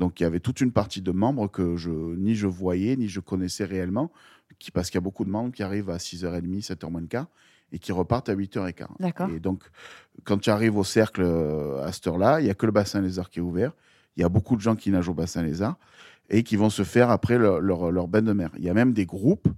Donc 0.00 0.18
il 0.18 0.22
y 0.22 0.26
avait 0.26 0.40
toute 0.40 0.62
une 0.62 0.72
partie 0.72 1.02
de 1.02 1.12
membres 1.12 1.46
que 1.46 1.76
je 1.76 1.90
ni 1.90 2.34
je 2.34 2.46
voyais 2.46 2.96
ni 2.96 3.06
je 3.06 3.20
connaissais 3.20 3.66
réellement, 3.66 4.10
qui, 4.58 4.70
parce 4.70 4.88
qu'il 4.88 4.96
y 4.96 5.02
a 5.02 5.02
beaucoup 5.02 5.26
de 5.26 5.30
membres 5.30 5.52
qui 5.52 5.62
arrivent 5.62 5.90
à 5.90 5.98
6h30, 5.98 6.66
7h 6.66 6.90
moins 6.90 7.02
le 7.02 7.06
quart 7.06 7.26
et 7.70 7.78
qui 7.78 7.92
repartent 7.92 8.30
à 8.30 8.34
8h15. 8.34 8.86
D'accord. 8.98 9.28
Et 9.28 9.40
donc 9.40 9.62
quand 10.24 10.38
tu 10.38 10.48
arrives 10.48 10.78
au 10.78 10.84
cercle 10.84 11.20
euh, 11.22 11.84
à 11.84 11.92
cette 11.92 12.06
heure-là, 12.06 12.40
il 12.40 12.46
y 12.46 12.50
a 12.50 12.54
que 12.54 12.64
le 12.64 12.72
bassin 12.72 13.02
lézard 13.02 13.28
qui 13.28 13.40
est 13.40 13.42
ouvert. 13.42 13.72
Il 14.16 14.22
y 14.22 14.24
a 14.24 14.30
beaucoup 14.30 14.56
de 14.56 14.62
gens 14.62 14.74
qui 14.74 14.90
nagent 14.90 15.10
au 15.10 15.14
bassin 15.14 15.42
lézard 15.42 15.76
et 16.30 16.42
qui 16.44 16.56
vont 16.56 16.70
se 16.70 16.82
faire 16.82 17.10
après 17.10 17.36
leur, 17.36 17.60
leur, 17.60 17.92
leur 17.92 18.08
bain 18.08 18.22
de 18.22 18.32
mer. 18.32 18.50
Il 18.56 18.64
y 18.64 18.70
a 18.70 18.74
même 18.74 18.94
des 18.94 19.04
groupes 19.04 19.48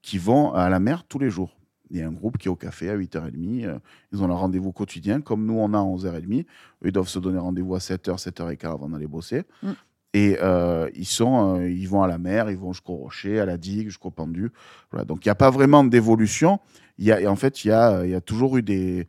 qui 0.00 0.18
vont 0.18 0.52
à 0.52 0.70
la 0.70 0.78
mer 0.78 1.02
tous 1.08 1.18
les 1.18 1.28
jours. 1.28 1.58
Il 1.90 1.96
y 1.96 2.02
a 2.02 2.06
un 2.06 2.12
groupe 2.12 2.36
qui 2.38 2.48
est 2.48 2.50
au 2.50 2.56
café 2.56 2.90
à 2.90 2.96
8h30. 2.96 3.64
euh, 3.64 3.78
ils 4.12 4.22
ont 4.22 4.26
leur 4.26 4.38
rendez-vous 4.38 4.72
quotidien, 4.72 5.20
comme 5.20 5.46
nous, 5.46 5.54
on 5.54 5.72
a 5.72 5.78
à 5.78 5.82
11h30. 5.82 6.42
Eux, 6.42 6.46
ils 6.84 6.92
doivent 6.92 7.08
se 7.08 7.18
donner 7.18 7.38
rendez-vous 7.38 7.74
à 7.74 7.78
7h, 7.78 8.22
7h15 8.22 8.66
avant 8.66 8.88
d'aller 8.90 9.06
bosser. 9.06 9.44
Mm. 9.62 9.70
Et 10.14 10.38
euh, 10.40 10.88
ils, 10.94 11.06
sont, 11.06 11.58
euh, 11.58 11.70
ils 11.70 11.88
vont 11.88 12.02
à 12.02 12.06
la 12.06 12.18
mer, 12.18 12.50
ils 12.50 12.56
vont 12.56 12.72
jusqu'au 12.72 12.94
rocher, 12.94 13.40
à 13.40 13.46
la 13.46 13.56
digue, 13.58 13.88
jusqu'au 13.88 14.10
pendu. 14.10 14.50
Voilà. 14.90 15.04
Donc, 15.04 15.24
il 15.24 15.28
n'y 15.28 15.32
a 15.32 15.34
pas 15.34 15.50
vraiment 15.50 15.84
d'évolution. 15.84 16.60
Y 16.98 17.12
a, 17.12 17.30
en 17.30 17.36
fait, 17.36 17.64
il 17.64 17.68
y 17.68 17.72
a, 17.72 18.06
y 18.06 18.14
a 18.14 18.20
toujours 18.20 18.56
eu 18.56 18.62
des, 18.62 19.06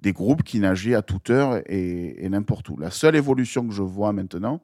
des 0.00 0.12
groupes 0.12 0.42
qui 0.42 0.58
nageaient 0.58 0.94
à 0.94 1.02
toute 1.02 1.30
heure 1.30 1.62
et, 1.66 2.24
et 2.24 2.28
n'importe 2.28 2.68
où. 2.68 2.76
La 2.76 2.90
seule 2.90 3.16
évolution 3.16 3.66
que 3.66 3.72
je 3.72 3.82
vois 3.82 4.12
maintenant, 4.12 4.60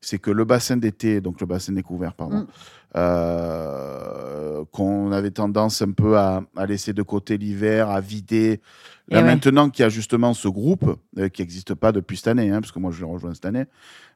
c'est 0.00 0.18
que 0.18 0.30
le 0.30 0.44
bassin 0.44 0.76
d'été, 0.76 1.20
donc 1.20 1.40
le 1.40 1.46
bassin 1.46 1.72
découvert, 1.72 2.14
pardon, 2.14 2.40
Mm. 2.40 2.46
euh, 2.96 4.64
qu'on 4.72 5.12
avait 5.12 5.30
tendance 5.30 5.82
un 5.82 5.90
peu 5.92 6.16
à, 6.18 6.42
à 6.56 6.66
laisser 6.66 6.92
de 6.92 7.02
côté 7.02 7.36
l'hiver, 7.38 7.90
à 7.90 8.00
vider. 8.00 8.60
Là 9.08 9.20
Eh 9.20 9.22
ouais. 9.22 9.22
maintenant 9.24 9.70
qu'il 9.70 9.82
y 9.82 9.86
a 9.86 9.88
justement 9.88 10.34
ce 10.34 10.48
groupe 10.48 10.96
euh, 11.18 11.28
qui 11.28 11.42
n'existe 11.42 11.74
pas 11.74 11.92
depuis 11.92 12.16
cette 12.16 12.28
année, 12.28 12.50
hein, 12.50 12.60
parce 12.60 12.72
que 12.72 12.78
moi 12.78 12.90
je 12.90 12.98
l'ai 13.04 13.10
rejoint 13.10 13.34
cette 13.34 13.46
année, 13.46 13.64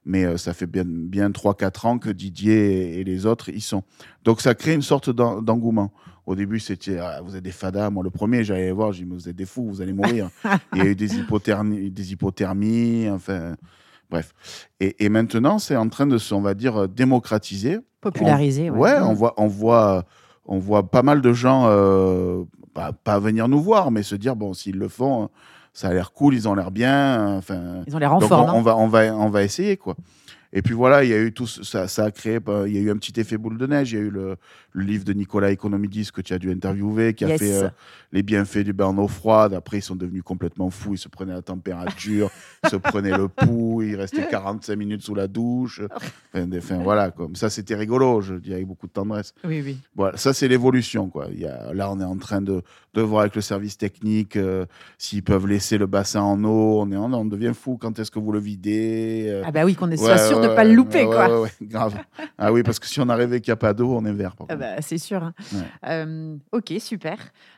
mais 0.05 0.25
euh, 0.25 0.37
ça 0.37 0.53
fait 0.55 0.67
bien, 0.67 0.85
bien 0.87 1.31
3-4 1.31 1.87
ans 1.87 1.99
que 1.99 2.11
Didier 2.11 2.95
et, 2.97 3.01
et 3.01 3.05
les 3.05 3.27
autres 3.27 3.49
y 3.51 3.61
sont. 3.61 3.83
Donc 4.25 4.41
ça 4.41 4.55
crée 4.55 4.75
une 4.75 4.83
sorte 4.83 5.11
d'en- 5.11 5.41
d'engouement. 5.43 5.93
Au 6.25 6.37
début, 6.37 6.61
c'était 6.61 6.99
ah, 6.99 7.21
vous 7.25 7.35
êtes 7.35 7.43
des 7.43 7.51
fadas. 7.51 7.91
Moi, 7.91 8.05
le 8.05 8.11
premier, 8.11 8.45
j'allais 8.45 8.71
voir, 8.71 8.93
j'ai 8.93 9.03
dit 9.03 9.11
mais 9.11 9.17
vous 9.17 9.29
êtes 9.29 9.35
des 9.35 9.45
fous, 9.47 9.67
vous 9.69 9.81
allez 9.83 9.93
mourir. 9.93 10.31
Il 10.73 10.79
y 10.79 10.81
a 10.83 10.85
eu 10.87 10.95
des 10.95 11.17
hypothermies, 11.17 11.91
des 11.91 12.13
hypothermies 12.13 13.09
enfin, 13.11 13.57
bref. 14.13 14.33
Et, 14.79 15.05
et 15.05 15.09
maintenant, 15.09 15.59
c'est 15.59 15.75
en 15.77 15.89
train 15.89 16.07
de 16.07 16.19
se, 16.19 16.33
on 16.35 16.41
va 16.43 16.55
dire, 16.55 16.87
démocratiser. 16.89 17.81
Popularisé. 18.01 18.71
Ouais, 18.71 19.01
Mm. 19.01 19.05
on 19.09 19.15
voit, 19.15 19.35
on 19.39 19.47
voit, 19.49 20.05
on 20.47 20.59
voit 20.59 20.89
pas 20.89 21.03
mal 21.03 21.21
de 21.23 21.33
gens, 21.33 21.65
euh, 21.67 22.45
pas, 22.75 22.93
pas 22.93 23.19
venir 23.19 23.49
nous 23.49 23.61
voir, 23.61 23.91
mais 23.91 24.03
se 24.03 24.15
dire 24.15 24.37
bon, 24.37 24.55
s'ils 24.55 24.77
le 24.79 24.89
font, 24.89 25.29
ça 25.73 25.89
a 25.89 25.93
l'air 25.95 26.13
cool, 26.13 26.35
ils 26.35 26.47
ont 26.49 26.55
l'air 26.55 26.71
bien. 26.71 27.37
Enfin, 27.39 27.83
Ils 27.87 27.97
ont 27.97 27.99
l'air 27.99 28.13
en 28.15 28.19
donc 28.19 28.29
forme. 28.29 28.51
on, 28.51 28.55
on 28.55 28.59
hein. 28.59 28.63
va, 28.63 28.77
on 28.77 28.87
va, 28.89 29.01
on 29.17 29.31
va 29.31 29.43
essayer 29.43 29.77
quoi. 29.77 29.97
Et 30.53 30.61
puis 30.63 30.75
voilà, 30.75 31.03
il 31.05 31.11
y 31.11 31.15
a 31.15 31.19
eu 31.19 31.33
tout 31.33 31.47
ça, 31.47 31.89
ça 31.89 32.05
a 32.05 32.11
créé, 32.11 32.39
bah, 32.39 32.65
il 32.67 32.75
y 32.75 32.79
a 32.79 32.81
eu 32.81 32.91
un 32.91 32.97
petit 32.97 33.19
effet 33.19 33.39
boule 33.39 33.57
de 33.57 33.67
neige. 33.67 33.93
Il 33.93 33.95
y 33.99 33.99
a 33.99 34.03
eu 34.05 34.11
le, 34.11 34.37
le 34.73 34.85
livre 34.85 35.05
de 35.05 35.13
Nicolas 35.15 35.51
Economidis 35.51 36.11
que 36.13 36.21
tu 36.21 36.35
as 36.35 36.39
dû 36.39 36.51
interviewer, 36.53 37.15
qui 37.15 37.25
a 37.25 37.29
fait 37.39 37.53
euh, 37.65 37.69
les 38.13 38.23
bienfaits 38.23 38.59
du 38.65 38.73
bain 38.75 38.87
en 38.87 38.99
eau 38.99 39.09
froide. 39.09 39.55
Après, 39.55 39.79
ils 39.79 39.83
sont 39.83 39.97
devenus 39.97 40.23
complètement 40.23 40.69
fous. 40.71 40.95
Ils 40.95 40.99
se 40.99 41.09
prenaient 41.09 41.33
la 41.33 41.41
température, 41.43 42.31
ils 42.65 42.69
se 42.71 42.77
prenaient 42.77 43.17
le 43.17 43.29
pouls, 43.29 43.83
ils 43.83 43.97
restaient 43.97 44.29
45 44.29 44.77
minutes 44.77 45.03
sous 45.03 45.15
la 45.15 45.27
douche. 45.27 45.81
Enfin, 46.35 46.47
des- 46.47 46.59
enfin, 46.59 46.79
voilà, 46.83 47.11
comme 47.11 47.35
ça, 47.35 47.49
c'était 47.49 47.75
rigolo. 47.75 48.21
Je 48.21 48.35
dis 48.35 48.53
avec 48.53 48.67
beaucoup 48.67 48.87
de 48.87 48.93
tendresse. 48.93 49.33
Oui, 49.45 49.63
oui. 49.65 49.79
Voilà, 49.97 50.17
ça 50.19 50.35
c'est 50.35 50.49
l'évolution 50.49 51.09
quoi. 51.09 51.29
Il 51.33 51.41
y 51.41 51.47
a, 51.47 51.73
là, 51.73 51.91
on 51.91 51.99
est 51.99 52.05
en 52.05 52.17
train 52.19 52.43
de, 52.43 52.61
de 52.93 53.01
voir 53.01 53.23
avec 53.23 53.35
le 53.37 53.41
service 53.41 53.79
technique 53.79 54.37
euh, 54.37 54.67
s'ils 54.99 55.23
peuvent 55.23 55.47
laisser 55.47 55.79
le 55.79 55.87
bassin 55.87 56.21
en 56.21 56.45
eau. 56.45 56.81
On 56.83 56.93
est 56.93 56.97
on 56.97 57.25
devient 57.25 57.53
fou. 57.59 57.79
Quand 57.81 57.99
est-ce 57.99 58.11
que 58.11 58.19
vous 58.19 58.33
le 58.33 58.39
videz 58.39 59.27
euh, 59.29 59.43
Ah 59.47 59.51
bah 59.51 59.65
oui, 59.65 59.75
qu'on 59.75 59.91
est 59.91 59.99
ouais, 60.01 60.17
soit 60.17 60.19
sûr 60.19 60.42
de 60.43 60.49
ouais, 60.49 60.55
pas 60.55 60.65
le 60.65 60.75
louper, 60.75 61.05
ouais, 61.05 61.15
quoi. 61.15 61.41
ouais, 61.43 61.51
grave. 61.63 61.95
Ah 62.39 62.53
oui, 62.53 62.63
parce 62.63 62.79
que 62.79 62.87
si 62.87 63.01
on 63.01 63.09
arrivait 63.09 63.41
qu'il 63.41 63.51
n'y 63.51 63.55
a 63.55 63.57
pas 63.57 63.73
d'eau, 63.73 63.95
on 63.97 64.05
est 64.05 64.13
vert. 64.13 64.35
Ah 64.49 64.57
bah, 64.57 64.81
c'est 64.81 64.99
sûr. 64.99 65.23
hein. 65.23 65.33
Euh, 65.87 66.37
ok, 66.53 66.73
super. 66.79 67.17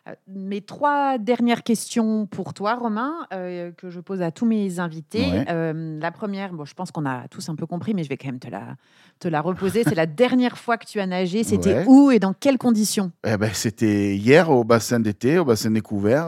Euh, 0.08 0.12
Mes 0.28 0.60
trois 0.60 1.18
dernières 1.18 1.62
questions 1.62 2.26
pour 2.26 2.54
toi, 2.54 2.74
Romain, 2.74 3.12
euh, 3.32 3.72
que 3.72 3.90
je 3.90 4.00
pose 4.00 4.22
à 4.22 4.30
tous 4.30 4.46
mes 4.46 4.78
invités. 4.78 5.26
Euh, 5.48 5.98
la 6.00 6.10
première, 6.10 6.52
bon, 6.52 6.64
je 6.64 6.74
pense 6.74 6.90
qu'on 6.90 7.06
a 7.06 7.26
tous 7.28 7.48
un 7.48 7.54
peu 7.54 7.66
compris, 7.66 7.94
mais 7.94 8.04
je 8.04 8.08
vais 8.08 8.16
quand 8.16 8.28
même 8.28 8.38
te 8.38 8.48
la, 8.50 8.76
te 9.18 9.28
la 9.28 9.40
reposer. 9.40 9.82
C'est 9.84 9.94
la 9.94 10.06
dernière 10.06 10.58
fois 10.58 10.76
que 10.76 10.86
tu 10.86 11.00
as 11.00 11.06
nagé. 11.06 11.42
C'était 11.44 11.84
où 11.86 12.10
et 12.10 12.18
dans 12.18 12.32
quelles 12.34 12.58
conditions? 12.58 13.10
Eh 13.26 13.36
ben, 13.36 13.50
C'était 13.52 14.14
hier 14.16 14.50
au 14.50 14.64
bassin 14.64 15.00
d'été, 15.00 15.38
au 15.38 15.44
bassin 15.44 15.70
découvert. 15.70 16.26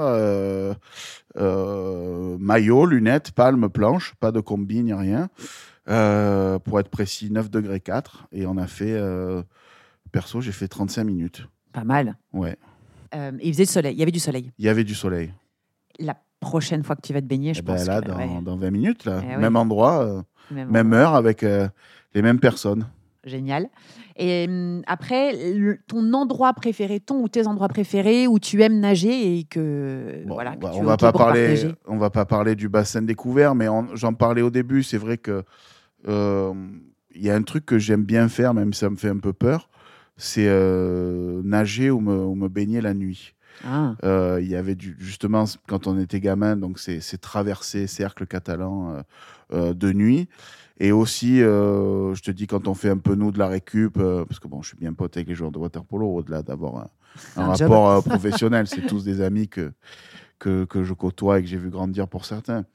Euh, 1.38 2.36
maillot, 2.38 2.86
lunettes, 2.86 3.32
palme, 3.32 3.68
planche, 3.68 4.14
pas 4.20 4.32
de 4.32 4.40
combi 4.40 4.82
ni 4.82 4.94
rien. 4.94 5.28
Euh, 5.88 6.58
pour 6.58 6.80
être 6.80 6.88
précis, 6.88 7.30
9 7.30 7.50
degrés 7.50 7.80
4. 7.80 8.26
Et 8.32 8.46
on 8.46 8.56
a 8.56 8.66
fait, 8.66 8.92
euh, 8.92 9.42
perso, 10.10 10.40
j'ai 10.40 10.52
fait 10.52 10.66
35 10.68 11.04
minutes. 11.04 11.46
Pas 11.72 11.84
mal. 11.84 12.16
Ouais, 12.32 12.56
Euh, 13.14 13.30
il 13.40 13.52
faisait 13.52 13.62
le 13.64 13.68
soleil. 13.68 13.94
Il 13.94 13.98
y 14.00 14.02
avait 14.02 14.10
du 14.10 14.18
soleil. 14.18 14.50
il 14.58 14.64
y 14.64 14.68
avait 14.68 14.82
du 14.84 14.94
soleil. 14.94 15.32
La 16.00 16.16
prochaine 16.40 16.82
fois 16.82 16.96
que 16.96 17.02
tu 17.02 17.12
vas 17.12 17.20
te 17.20 17.26
baigner, 17.26 17.54
je 17.54 17.60
Eh 17.60 17.62
ben, 17.62 17.76
pense 17.76 17.86
là, 17.86 18.00
que, 18.02 18.08
dans, 18.08 18.16
ouais, 18.16 18.42
dans 18.42 18.56
20 18.56 18.70
minutes, 18.70 19.04
là. 19.04 19.20
Eh 19.22 19.36
même 19.36 19.54
oui. 19.54 19.60
endroit, 19.60 20.02
euh, 20.04 20.22
même- 20.50 20.92
heure, 20.92 21.14
avec 21.14 21.42
les 21.42 22.22
mêmes 22.22 22.40
personnes. 22.40 22.88
Génial. 23.24 23.68
Et 24.16 24.46
hum, 24.48 24.82
après, 24.86 25.52
le- 25.54 25.78
ton 25.86 26.12
endroit 26.14 26.52
préféré, 26.52 27.00
ton 27.00 27.22
ou 27.22 27.28
tes 27.28 27.46
endroits 27.46 27.68
préférés 27.68 28.26
où 28.26 28.38
tu 28.38 28.62
aimes 28.62 28.78
nager 28.80 29.38
et 29.38 29.44
que 29.44 30.22
Bon, 30.26 30.34
voilà. 30.34 30.52
on 30.52 30.56
que 30.58 30.62
va, 30.66 30.70
tu 30.72 30.78
on 30.78 30.82
va 30.84 30.96
pas 30.96 31.12
parler, 31.12 31.46
partager. 31.46 31.74
on 31.86 31.96
va 31.96 32.10
pas 32.10 32.24
parler 32.24 32.54
du 32.56 32.68
bassin 32.68 33.02
découvert, 33.02 33.54
mais 33.54 33.66
j'en 33.94 34.14
parlais 34.14 34.42
au 34.42 34.50
début. 34.50 34.82
C'est 34.82 34.98
vrai 34.98 35.16
que 35.18 35.44
il 36.04 37.22
y 37.22 37.30
a 37.30 37.34
un 37.34 37.42
truc 37.42 37.64
que 37.66 37.78
j'aime 37.78 38.04
bien 38.04 38.28
faire, 38.28 38.54
même 38.54 38.72
si 38.72 38.80
ça 38.80 38.90
me 38.90 38.96
fait 38.96 39.08
un 39.08 39.18
peu 39.18 39.32
peur, 39.32 39.68
c'est 40.16 40.46
euh, 40.48 41.40
nager 41.44 41.90
ou 41.90 42.00
me, 42.00 42.16
ou 42.16 42.34
me 42.34 42.48
baigner 42.48 42.80
la 42.80 42.94
nuit. 42.94 43.34
Ah, 43.66 43.94
Euh, 44.04 44.38
Il 44.42 44.48
y 44.48 44.54
avait 44.56 44.74
du, 44.74 44.96
justement 44.98 45.44
quand 45.66 45.86
on 45.86 45.98
était 45.98 46.20
gamin, 46.20 46.56
donc 46.56 46.78
c'est 46.78 47.00
traverser 47.20 47.86
cercle 47.86 48.26
catalan 48.26 48.90
euh, 48.92 49.02
euh, 49.52 49.74
de 49.74 49.92
nuit. 49.92 50.28
Et 50.78 50.92
aussi, 50.92 51.42
euh, 51.42 52.14
je 52.14 52.20
te 52.22 52.30
dis, 52.30 52.46
quand 52.46 52.68
on 52.68 52.74
fait 52.74 52.90
un 52.90 52.98
peu 52.98 53.14
nous 53.14 53.32
de 53.32 53.38
la 53.38 53.46
récup, 53.48 53.96
euh, 53.96 54.26
parce 54.26 54.38
que 54.40 54.46
bon, 54.46 54.60
je 54.60 54.68
suis 54.68 54.76
bien 54.76 54.92
pote 54.92 55.16
avec 55.16 55.26
les 55.28 55.34
joueurs 55.34 55.50
de 55.52 55.58
water 55.58 55.82
polo, 55.86 56.06
au-delà 56.06 56.42
d'avoir 56.42 56.76
un, 56.76 56.88
un 57.36 57.46
rapport 57.64 57.88
euh, 57.90 58.00
professionnel, 58.02 58.66
c'est 58.66 58.82
tous 58.86 59.02
des 59.02 59.22
amis 59.22 59.48
que, 59.48 59.72
que, 60.38 60.66
que 60.66 60.84
je 60.84 60.92
côtoie 60.92 61.38
et 61.38 61.42
que 61.42 61.48
j'ai 61.48 61.56
vu 61.56 61.70
grandir 61.70 62.08
pour 62.08 62.26
certains. 62.26 62.66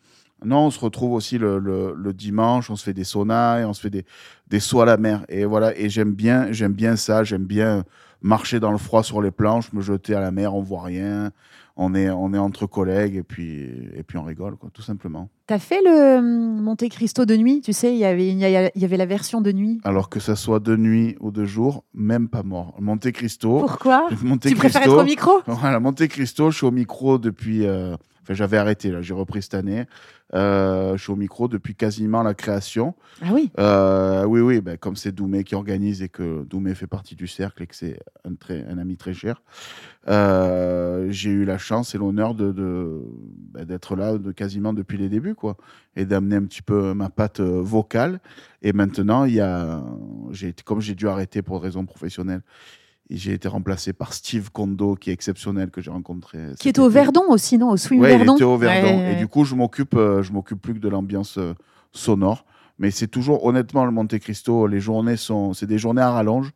Non, 0.44 0.66
on 0.68 0.72
se 0.72 0.80
retrouve 0.80 1.14
aussi 1.14 1.38
le, 1.38 1.60
le- 1.60 1.94
le 1.96 2.14
dimanche, 2.14 2.70
on 2.70 2.76
se 2.76 2.84
fait 2.84 2.94
des 2.94 3.04
saunas 3.04 3.60
et 3.62 3.66
on 3.66 3.74
se 3.74 3.82
fait 3.82 3.90
des, 3.92 4.06
des 4.50 4.60
sauts 4.60 4.82
à 4.82 4.86
la 4.86 4.98
mer. 4.98 5.24
Et 5.30 5.46
voilà, 5.46 5.78
et 5.78 5.90
j'aime 5.90 6.14
bien, 6.14 6.52
j'aime 6.52 6.74
bien 6.74 6.96
ça, 6.96 7.24
j'aime 7.24 7.46
bien 7.46 7.84
marcher 8.22 8.60
dans 8.60 8.72
le 8.72 8.78
froid 8.78 9.04
sur 9.04 9.22
les 9.22 9.32
planches, 9.32 9.72
me 9.74 9.82
jeter 9.82 10.14
à 10.16 10.20
la 10.20 10.32
mer, 10.32 10.54
on 10.56 10.62
voit 10.62 10.84
rien, 10.84 11.32
on 11.76 11.96
est, 11.96 12.10
on 12.10 12.34
est 12.34 12.38
entre 12.38 12.66
collègues 12.68 13.16
et 13.16 13.24
puis, 13.24 13.64
et 13.96 14.04
puis 14.04 14.18
on 14.18 14.24
rigole, 14.24 14.56
quoi, 14.58 14.70
tout 14.74 14.82
simplement. 14.82 15.30
T'as 15.48 15.58
fait 15.60 15.80
le 15.84 16.18
hum, 16.18 16.62
Monte 16.62 16.88
Cristo 16.90 17.26
de 17.26 17.36
nuit 17.36 17.62
Tu 17.62 17.74
sais, 17.74 17.94
il 17.94 17.98
y 18.00 18.06
avait, 18.06 18.28
il 18.30 18.38
y 18.40 18.86
avait 18.86 18.98
la 18.98 19.06
version 19.06 19.42
de 19.42 19.52
nuit. 19.52 19.80
Alors 19.84 20.10
que 20.10 20.20
ça 20.20 20.36
soit 20.36 20.60
de 20.60 20.76
nuit 20.76 21.16
ou 21.20 21.32
de 21.32 21.46
jour, 21.46 21.84
même 21.94 22.30
pas 22.30 22.44
mort. 22.44 22.76
Monte 22.80 23.12
Cristo. 23.12 23.60
Pourquoi? 23.60 24.08
Monte 24.24 24.48
Tu 24.48 24.56
préfères 24.56 24.84
être 24.84 25.02
au 25.02 25.04
micro? 25.04 25.32
Voilà, 25.48 25.80
Monte 25.80 26.08
Cristo, 26.08 26.52
je 26.52 26.58
suis 26.58 26.66
au 26.68 26.72
micro 26.72 27.18
depuis. 27.18 27.66
euh, 27.66 27.96
Enfin, 28.32 28.38
j'avais 28.38 28.58
arrêté, 28.58 28.92
là, 28.92 29.02
j'ai 29.02 29.14
repris 29.14 29.42
cette 29.42 29.56
année. 29.56 29.86
Euh, 30.34 30.96
je 30.96 31.04
suis 31.04 31.12
au 31.12 31.18
micro 31.18 31.50
depuis 31.50 31.76
quasiment 31.76 32.24
la 32.24 32.34
création. 32.34 32.96
Ah 33.22 33.32
oui. 33.34 33.52
Euh, 33.60 34.24
oui, 34.24 34.40
oui, 34.40 34.62
ben, 34.62 34.78
comme 34.78 34.96
c'est 34.96 35.12
Doumé 35.12 35.44
qui 35.44 35.56
organise 35.56 36.02
et 36.02 36.08
que 36.08 36.46
Doumé 36.46 36.74
fait 36.74 36.88
partie 36.88 37.16
du 37.16 37.28
cercle 37.28 37.64
et 37.64 37.68
que 37.68 37.76
c'est 37.76 38.00
un, 38.24 38.36
très, 38.36 38.66
un 38.66 38.78
ami 38.78 38.96
très 38.96 39.14
cher, 39.14 39.42
euh, 40.08 41.08
j'ai 41.10 41.32
eu 41.32 41.44
la 41.44 41.58
chance 41.58 41.94
et 41.96 41.98
l'honneur 41.98 42.34
de, 42.34 42.54
de- 42.54 43.02
ben, 43.54 43.66
d'être 43.66 43.98
là 43.98 44.18
de 44.18 44.32
quasiment 44.32 44.72
depuis 44.72 44.98
les 44.98 45.10
débuts, 45.10 45.36
quoi, 45.36 45.58
et 45.98 46.06
d'amener 46.06 46.38
un 46.38 46.44
petit 46.46 46.62
peu 46.62 46.94
ma 46.94 47.10
patte 47.10 47.42
vocale. 47.42 48.22
Et 48.62 48.72
maintenant, 48.72 49.26
il 49.26 49.34
y 49.34 49.42
a, 49.42 49.84
j'ai 50.32 50.54
comme 50.64 50.80
j'ai 50.80 50.96
dû 50.96 51.10
arrêter 51.10 51.42
pour 51.42 51.62
raisons 51.62 51.86
professionnelles, 51.86 52.42
et 53.12 53.18
j'ai 53.18 53.34
été 53.34 53.48
remplacé 53.48 53.92
par 53.94 54.14
Steve 54.14 54.50
Kondo, 54.52 54.96
qui 54.96 55.10
est 55.10 55.14
exceptionnel, 55.14 55.70
que 55.70 55.82
j'ai 55.82 55.92
rencontré. 55.92 56.40
Qui 56.60 56.70
est 56.70 56.80
au. 56.80 56.90
Verdon 56.90 57.24
aussi, 57.30 57.58
non 57.58 57.70
Au 57.72 57.78
Swim 57.78 58.00
Ouais, 58.02 58.14
il 58.14 58.18
Verdon 58.18 58.36
était 58.36 58.44
au 58.46 58.58
Verdon. 58.58 58.98
Ouais, 59.00 59.14
Et 59.14 59.16
du 59.18 59.28
coup, 59.28 59.44
je 59.44 59.54
m'occupe, 59.54 59.96
euh, 59.96 60.24
je 60.24 60.32
m'occupe 60.32 60.62
plus 60.62 60.74
que 60.74 60.80
de 60.80 60.88
l'ambiance 60.90 61.38
euh, 61.38 61.54
sonore. 61.92 62.46
Mais 62.80 62.90
c'est 62.90 63.08
toujours, 63.08 63.46
honnêtement, 63.46 63.86
le 63.86 63.92
Monte 63.92 64.18
Cristo, 64.20 64.66
les 64.66 64.80
journées 64.80 65.18
sont, 65.18 65.54
c'est 65.54 65.68
des 65.68 65.78
journées 65.78 66.02
à 66.02 66.10
rallonge, 66.12 66.52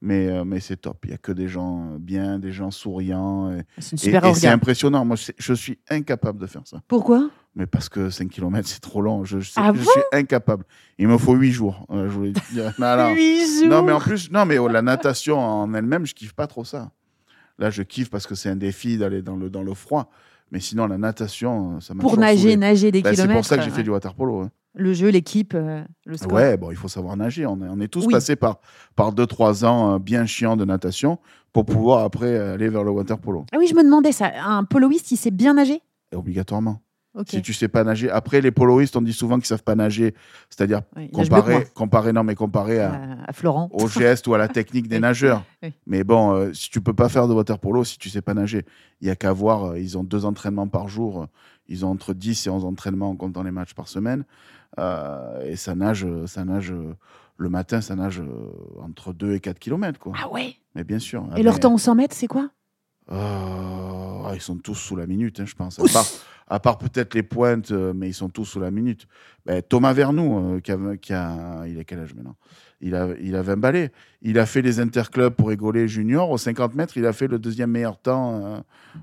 mais, 0.00 0.28
euh, 0.28 0.44
mais 0.44 0.60
c'est 0.60 0.76
top. 0.78 0.96
Il 1.04 1.10
y 1.10 1.14
a 1.14 1.18
que 1.18 1.30
des 1.30 1.46
gens 1.48 1.96
bien, 2.00 2.38
des 2.38 2.52
gens 2.52 2.70
souriants. 2.70 3.52
Et, 3.52 3.62
C'est 3.78 3.92
une 3.92 3.96
et- 3.98 4.00
super 4.00 4.24
et 4.24 4.34
c'est 4.34 4.46
organe. 4.46 4.52
impressionnant. 4.54 5.04
Moi, 5.04 5.16
c'est- 5.16 5.34
je 5.38 5.52
suis 5.52 5.78
incapable 5.90 6.40
de 6.40 6.46
faire 6.46 6.62
ça. 6.64 6.80
Pourquoi? 6.88 7.28
Mais 7.58 7.66
parce 7.66 7.88
que 7.90 8.08
5 8.08 8.30
km, 8.30 8.66
c'est 8.66 8.80
trop 8.80 9.02
long. 9.02 9.24
Je, 9.24 9.40
je 9.40 9.50
sais- 9.50 9.60
Ah 9.60 9.72
je 9.74 9.80
bon 9.82 9.90
suis 9.90 10.00
incapable. 10.12 10.64
Il 10.96 11.08
me 11.08 11.18
faut 11.18 11.34
8 11.34 11.50
jours. 11.50 11.84
Euh, 11.90 12.08
je 12.08 12.12
voulais 12.14 12.32
dire. 12.52 12.72
Non, 12.78 12.96
non. 12.96 13.12
Huit 13.14 13.58
jours. 13.60 13.68
Non, 13.68 13.82
mais 13.82 13.92
en 13.92 13.98
plus, 13.98 14.30
non, 14.30 14.46
mais 14.46 14.58
oh, 14.58 14.68
la 14.68 14.80
natation 14.80 15.38
en 15.38 15.74
elle-même, 15.74 16.06
je 16.06 16.14
kiffe 16.14 16.32
pas 16.34 16.46
trop 16.46 16.64
ça. 16.64 16.92
Là, 17.58 17.68
je 17.70 17.82
kiffe 17.82 18.08
parce 18.10 18.26
que 18.28 18.34
c'est 18.36 18.48
un 18.48 18.56
défi 18.56 18.96
d'aller 18.96 19.20
dans 19.20 19.34
le, 19.36 19.50
dans 19.50 19.62
le 19.62 19.74
froid. 19.74 20.08
Mais 20.52 20.60
sinon, 20.60 20.86
la 20.86 20.96
natation, 20.98 21.76
euh, 21.76 21.80
ça 21.80 21.92
m'a 21.94 22.00
Pour 22.00 22.16
nager, 22.16 22.56
nager 22.56 22.92
des 22.92 23.02
Bah, 23.02 23.10
c'est 23.10 23.16
kilomètres. 23.16 23.40
pour 23.40 23.44
ça 23.44 23.56
que 23.58 23.64
j'ai 23.64 23.70
euh, 23.70 23.74
fait 23.74 23.82
du 23.82 23.90
water 23.90 24.14
polo. 24.14 24.42
hein. 24.42 24.50
Le 24.74 24.92
jeu, 24.94 25.08
l'équipe, 25.08 25.54
euh, 25.56 25.82
le 26.06 26.16
score. 26.16 26.32
Ouais, 26.32 26.56
bon, 26.56 26.70
il 26.70 26.76
faut 26.76 26.86
savoir 26.86 27.16
nager. 27.16 27.44
On 27.44 27.60
est, 27.60 27.68
on 27.68 27.80
est 27.80 27.88
tous 27.88 28.06
Oui. 28.06 28.12
passés 28.12 28.36
par, 28.36 28.60
par 28.94 29.12
deux, 29.12 29.26
trois 29.26 29.64
ans 29.64 29.94
euh, 29.94 29.98
bien 29.98 30.24
chiants 30.26 30.56
de 30.56 30.64
natation 30.64 31.18
pour 31.52 31.64
pouvoir 31.66 32.04
après 32.04 32.38
aller 32.38 32.68
vers 32.68 32.84
le 32.84 32.90
water 32.92 33.18
polo. 33.18 33.44
Ah 33.52 33.56
oui, 33.58 33.66
je 33.68 33.74
me 33.74 33.82
demandais 33.82 34.12
ça. 34.12 34.30
Un 34.44 34.62
poloiste, 34.62 35.10
il 35.10 35.16
sait 35.16 35.32
bien 35.32 35.54
nager? 35.54 35.82
Et 36.12 36.16
obligatoirement. 36.16 36.80
Si 37.26 37.42
tu 37.42 37.52
sais 37.52 37.68
pas 37.68 37.84
nager. 37.84 38.10
Après, 38.10 38.40
les 38.40 38.50
poloistes, 38.50 38.96
on 38.96 39.02
dit 39.02 39.12
souvent 39.12 39.36
qu'ils 39.38 39.46
savent 39.46 39.62
pas 39.62 39.74
nager. 39.74 40.14
C'est-à-dire 40.50 40.82
mieux 40.96 41.08
que 41.08 41.16
moi. 41.16 41.24
comparé, 41.24 41.66
comparé, 41.74 42.12
non, 42.12 42.22
mais 42.24 42.34
comparé 42.34 42.80
à, 42.80 42.92
Euh, 42.94 43.14
à 43.26 43.32
Florent. 43.32 43.68
au 43.72 43.88
geste 43.88 44.26
ou 44.28 44.34
à 44.34 44.38
la 44.38 44.48
technique 44.48 44.86
des 44.88 44.96
Oui. 44.98 45.00
nageurs. 45.02 45.42
Oui. 45.62 45.72
Mais 45.86 46.04
bon, 46.04 46.32
euh, 46.34 46.52
si 46.52 46.70
tu 46.70 46.80
peux 46.80 46.94
pas 46.94 47.08
faire 47.08 47.26
de 47.28 47.34
water 47.34 47.58
polo, 47.58 47.82
si 47.84 47.98
tu 47.98 48.08
sais 48.10 48.22
pas 48.22 48.34
nager, 48.34 48.64
il 49.00 49.08
y 49.08 49.10
a 49.10 49.16
qu'à 49.16 49.32
voir. 49.32 49.64
euh, 49.72 49.78
ils 49.80 49.96
ont 49.98 50.04
deux 50.04 50.24
entraînements 50.24 50.68
par 50.68 50.88
jour. 50.88 51.26
Ils 51.68 51.84
ont 51.84 51.90
entre 51.90 52.14
10 52.14 52.46
et 52.46 52.50
11 52.50 52.64
entraînements 52.64 53.10
en 53.10 53.16
comptant 53.16 53.42
les 53.42 53.50
matchs 53.50 53.74
par 53.74 53.88
semaine. 53.88 54.24
Euh, 54.78 55.44
et 55.44 55.56
ça 55.56 55.74
nage, 55.74 56.06
ça 56.26 56.44
nage 56.44 56.72
le 57.36 57.48
matin, 57.48 57.80
ça 57.80 57.94
nage 57.96 58.22
entre 58.80 59.12
2 59.12 59.34
et 59.34 59.40
4 59.40 59.58
km. 59.58 59.98
Quoi. 59.98 60.12
Ah 60.22 60.28
ouais? 60.30 60.54
Mais 60.74 60.84
bien 60.84 60.98
sûr. 60.98 61.26
Et 61.36 61.42
leur 61.42 61.58
temps 61.60 61.74
au 61.74 61.78
100 61.78 61.94
mètres, 61.94 62.14
c'est 62.16 62.26
quoi? 62.26 62.48
Ah, 63.10 64.30
Ils 64.34 64.40
sont 64.40 64.56
tous 64.56 64.74
sous 64.74 64.96
la 64.96 65.06
minute, 65.06 65.40
hein, 65.40 65.44
je 65.46 65.54
pense. 65.54 65.78
À 66.50 66.60
part, 66.60 66.78
peut-être 66.78 67.14
les 67.14 67.22
pointes, 67.22 67.70
euh, 67.72 67.92
mais 67.94 68.08
ils 68.08 68.14
sont 68.14 68.28
tous 68.30 68.44
sous 68.46 68.60
la 68.60 68.70
minute. 68.70 69.06
Ben, 69.44 69.60
Thomas 69.62 69.92
Vernou, 69.92 70.54
euh, 70.56 70.60
qui, 70.60 70.72
a, 70.72 70.78
qui 70.96 71.12
a- 71.12 71.64
il 71.66 71.78
a 71.78 71.84
quel 71.84 71.98
âge 72.00 72.14
maintenant? 72.14 72.36
Il 72.80 72.94
a, 72.94 73.08
il 73.20 73.34
a 73.36 73.42
20 73.42 73.56
balais. 73.58 73.92
Il 74.22 74.38
a 74.38 74.46
fait 74.46 74.62
les 74.62 74.80
interclubs 74.80 75.34
pour 75.34 75.48
rigoler 75.48 75.88
junior. 75.88 76.30
Aux 76.30 76.38
50 76.38 76.74
mètres, 76.74 76.96
il 76.96 77.04
a 77.06 77.12
fait 77.12 77.26
le 77.26 77.38
deuxième 77.38 77.70
meilleur 77.70 77.98
temps 78.00 78.62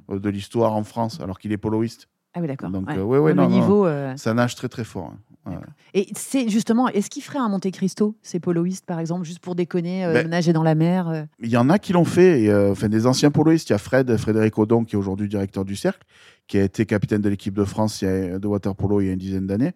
euh, 0.10 0.18
de 0.20 0.30
l'histoire 0.30 0.74
en 0.74 0.84
France, 0.84 1.20
alors 1.22 1.38
qu'il 1.40 1.52
est 1.52 1.58
poloiste. 1.58 2.08
Ah 2.34 2.40
oui, 2.42 2.48
d'accord. 2.48 2.70
Donc, 2.70 2.88
Ouais. 2.90 2.98
euh, 2.98 3.04
ouais, 3.04 3.20
ouais, 3.20 3.32
le 3.34 3.42
non, 3.44 3.50
non. 3.50 3.56
niveau. 3.62 3.86
euh, 3.86 4.16
Ça 4.18 4.34
nage 4.34 4.56
très, 4.56 4.68
très 4.70 4.84
fort. 4.84 5.12
hein. 5.14 5.20
Ouais. 5.46 5.54
Et 5.94 6.08
c'est 6.16 6.50
justement, 6.50 6.88
est-ce 6.90 7.10
qu'ils 7.10 7.22
feraient 7.24 7.40
un 7.40 7.50
Monte 7.50 7.70
Cristo, 7.72 8.16
ces 8.24 8.40
poloistes, 8.40 8.86
par 8.86 9.00
exemple, 9.00 9.26
juste 9.26 9.40
pour 9.40 9.56
déconner, 9.56 10.04
euh, 10.06 10.14
Ben- 10.14 10.28
nager 10.30 10.54
dans 10.54 10.64
la 10.64 10.74
mer 10.76 11.08
euh 11.10 11.24
Il 11.40 11.50
y 11.50 11.58
en 11.58 11.70
a 11.70 11.78
qui 11.80 11.94
l'ont 11.94 12.04
fait, 12.06 12.42
et, 12.44 12.50
euh, 12.50 12.72
enfin, 12.72 12.90
des 12.90 13.06
anciens 13.06 13.30
poloistes. 13.32 13.70
Il 13.70 13.74
y 13.74 13.76
a 13.76 13.78
Fred, 13.78 14.16
Frédéric 14.18 14.58
Odon, 14.58 14.84
qui 14.86 14.96
est 14.96 14.98
aujourd'hui 15.00 15.28
directeur 15.28 15.64
du 15.66 15.76
Cercle, 15.76 16.04
qui 16.48 16.58
a 16.58 16.64
été 16.64 16.86
capitaine 16.86 17.22
de 17.22 17.30
l'équipe 17.30 17.54
de 17.54 17.64
France 17.64 18.02
il 18.02 18.06
y 18.06 18.12
a- 18.12 18.40
de 18.40 18.48
waterpolo 18.48 19.02
il 19.02 19.08
y 19.08 19.10
a 19.10 19.14
une 19.14 19.20
dizaine 19.20 19.48
d'années, 19.48 19.74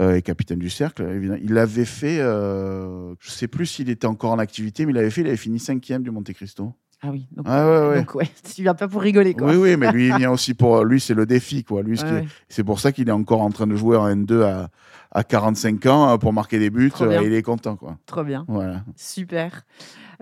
et 0.00 0.22
capitaine 0.22 0.60
du 0.60 0.70
Cercle, 0.70 1.02
évidemment. 1.02 1.40
Il 1.42 1.52
l'avait 1.54 1.84
fait, 1.84 2.18
je 2.18 3.30
sais 3.30 3.48
plus 3.48 3.66
s'il 3.66 3.90
était 3.90 4.06
encore 4.06 4.30
en 4.30 4.38
activité, 4.38 4.86
mais 4.86 4.92
il 4.92 4.98
avait 4.98 5.10
fait, 5.10 5.22
il 5.22 5.26
avait 5.26 5.36
fini 5.36 5.58
cinquième 5.58 6.02
du 6.04 6.10
Monte 6.12 6.32
Cristo. 6.32 6.72
Ah 7.00 7.10
oui. 7.12 7.28
Donc, 7.30 7.46
Ah 7.48 7.64
ouais, 7.70 7.88
ouais. 7.90 7.98
donc, 8.00 8.14
ouais, 8.16 8.28
tu 8.56 8.62
viens 8.62 8.74
pas 8.74 8.88
pour 8.88 9.02
rigoler, 9.02 9.32
quoi. 9.34 9.48
Oui, 9.50 9.56
oui, 9.56 9.76
mais 9.76 9.92
lui, 9.92 10.08
il 10.08 10.16
vient 10.16 10.32
aussi 10.32 10.52
pour. 10.54 10.84
Lui, 10.84 11.00
c'est 11.00 11.14
le 11.14 11.26
défi, 11.26 11.62
quoi. 11.62 11.82
Lui, 11.82 11.96
ce 11.96 12.04
c'est 12.48 12.64
pour 12.64 12.80
ça 12.80 12.90
qu'il 12.90 13.08
est 13.08 13.12
encore 13.12 13.40
en 13.40 13.50
train 13.50 13.68
de 13.68 13.76
jouer 13.76 13.96
en 13.96 14.08
N2 14.08 14.42
à, 14.42 14.68
à 15.10 15.24
45 15.24 15.86
ans 15.86 16.10
euh, 16.10 16.16
pour 16.18 16.32
marquer 16.32 16.58
des 16.58 16.70
buts. 16.70 16.92
Euh, 17.00 17.20
et 17.22 17.26
il 17.26 17.34
est 17.34 17.42
content, 17.42 17.76
quoi. 17.76 17.96
Trop 18.06 18.24
bien. 18.24 18.44
Voilà. 18.48 18.82
Super. 18.96 19.62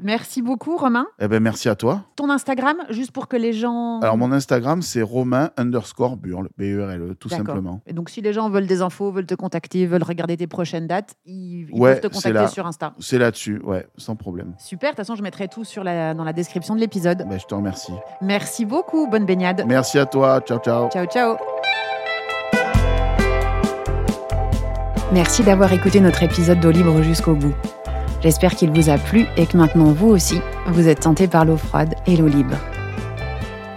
Merci 0.02 0.42
beaucoup, 0.42 0.76
Romain. 0.76 1.06
Eh 1.18 1.26
ben, 1.26 1.42
merci 1.42 1.70
à 1.70 1.74
toi. 1.74 2.02
Ton 2.16 2.28
Instagram, 2.28 2.76
juste 2.90 3.12
pour 3.12 3.28
que 3.28 3.36
les 3.36 3.54
gens. 3.54 3.98
Alors, 4.00 4.18
mon 4.18 4.30
Instagram, 4.30 4.82
c'est 4.82 5.00
Romain 5.00 5.50
underscore 5.56 6.18
Burle, 6.18 6.50
B-U-R-L-E, 6.58 7.14
tout 7.14 7.30
simplement. 7.30 7.80
Et 7.86 7.94
donc, 7.94 8.10
si 8.10 8.20
les 8.20 8.34
gens 8.34 8.50
veulent 8.50 8.66
des 8.66 8.82
infos, 8.82 9.10
veulent 9.10 9.24
te 9.24 9.34
contacter, 9.34 9.86
veulent 9.86 10.02
regarder 10.02 10.36
tes 10.36 10.46
prochaines 10.46 10.86
dates, 10.86 11.14
ils, 11.24 11.70
ils 11.70 11.80
Ouais, 11.80 11.92
peuvent 11.98 12.10
te 12.10 12.14
contacter 12.14 12.32
là. 12.34 12.48
sur 12.48 12.66
Insta. 12.66 12.92
C'est 13.00 13.18
là-dessus, 13.18 13.58
ouais, 13.64 13.86
sans 13.96 14.16
problème. 14.16 14.52
Super. 14.58 14.90
De 14.90 14.96
toute 14.96 14.98
façon, 14.98 15.14
je 15.14 15.22
mettrai 15.22 15.48
tout 15.48 15.64
sur 15.64 15.82
la, 15.82 16.12
dans 16.12 16.24
la 16.24 16.34
description 16.34 16.74
de 16.74 16.80
l'épisode. 16.80 17.24
Ben, 17.26 17.40
je 17.40 17.46
te 17.46 17.54
remercie. 17.54 17.92
Merci 18.20 18.66
beaucoup. 18.66 19.06
Bonne 19.08 19.24
baignade. 19.24 19.64
Merci 19.66 19.98
à 19.98 20.04
toi. 20.04 20.40
Ciao, 20.42 20.58
ciao. 20.58 20.90
Ciao, 20.90 21.06
ciao. 21.06 21.55
Merci 25.12 25.44
d'avoir 25.44 25.72
écouté 25.72 26.00
notre 26.00 26.22
épisode 26.22 26.60
d'eau 26.60 26.70
libre 26.70 27.02
jusqu'au 27.02 27.34
bout. 27.34 27.54
J'espère 28.22 28.54
qu'il 28.54 28.70
vous 28.70 28.90
a 28.90 28.98
plu 28.98 29.26
et 29.36 29.46
que 29.46 29.56
maintenant 29.56 29.92
vous 29.92 30.08
aussi, 30.08 30.40
vous 30.66 30.88
êtes 30.88 31.00
tenté 31.00 31.28
par 31.28 31.44
l'eau 31.44 31.56
froide 31.56 31.94
et 32.06 32.16
l'eau 32.16 32.26
libre. 32.26 32.56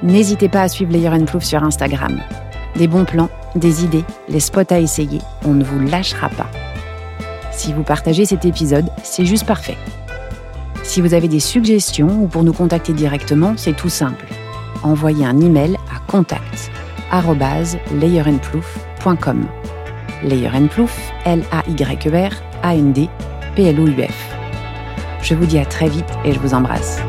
N'hésitez 0.02 0.50
pas 0.50 0.62
à 0.62 0.68
suivre 0.68 0.92
Layer 0.92 1.26
Plouf 1.26 1.44
sur 1.44 1.64
Instagram. 1.64 2.20
Des 2.76 2.88
bons 2.88 3.06
plans, 3.06 3.30
des 3.56 3.84
idées, 3.84 4.04
les 4.28 4.40
spots 4.40 4.72
à 4.72 4.80
essayer, 4.80 5.20
on 5.46 5.54
ne 5.54 5.64
vous 5.64 5.80
lâchera 5.80 6.30
pas. 6.30 6.50
Si 7.52 7.74
vous 7.74 7.84
partagez 7.84 8.26
cet 8.26 8.46
épisode, 8.46 8.90
c'est 9.04 9.26
juste 9.26 9.46
parfait. 9.46 9.78
Si 10.84 11.02
vous 11.02 11.14
avez 11.14 11.28
des 11.28 11.40
suggestions 11.40 12.24
ou 12.24 12.28
pour 12.28 12.44
nous 12.44 12.54
contacter 12.54 12.94
directement, 12.94 13.54
c'est 13.56 13.76
tout 13.76 13.90
simple. 13.90 14.26
Envoyez 14.82 15.26
un 15.26 15.40
email 15.40 15.76
à 15.96 16.00
contact 16.12 16.72
layerandplouf.com. 20.24 20.30
Layer 20.30 20.50
and 20.54 20.68
Plouf, 20.68 21.12
P-L-O-U-F. 23.56 24.36
Je 25.22 25.36
vous 25.36 25.46
dis 25.46 25.60
à 25.60 25.66
très 25.66 25.90
vite 25.90 26.10
et 26.24 26.34
je 26.34 26.40
vous 26.40 26.54
embrasse. 26.54 27.02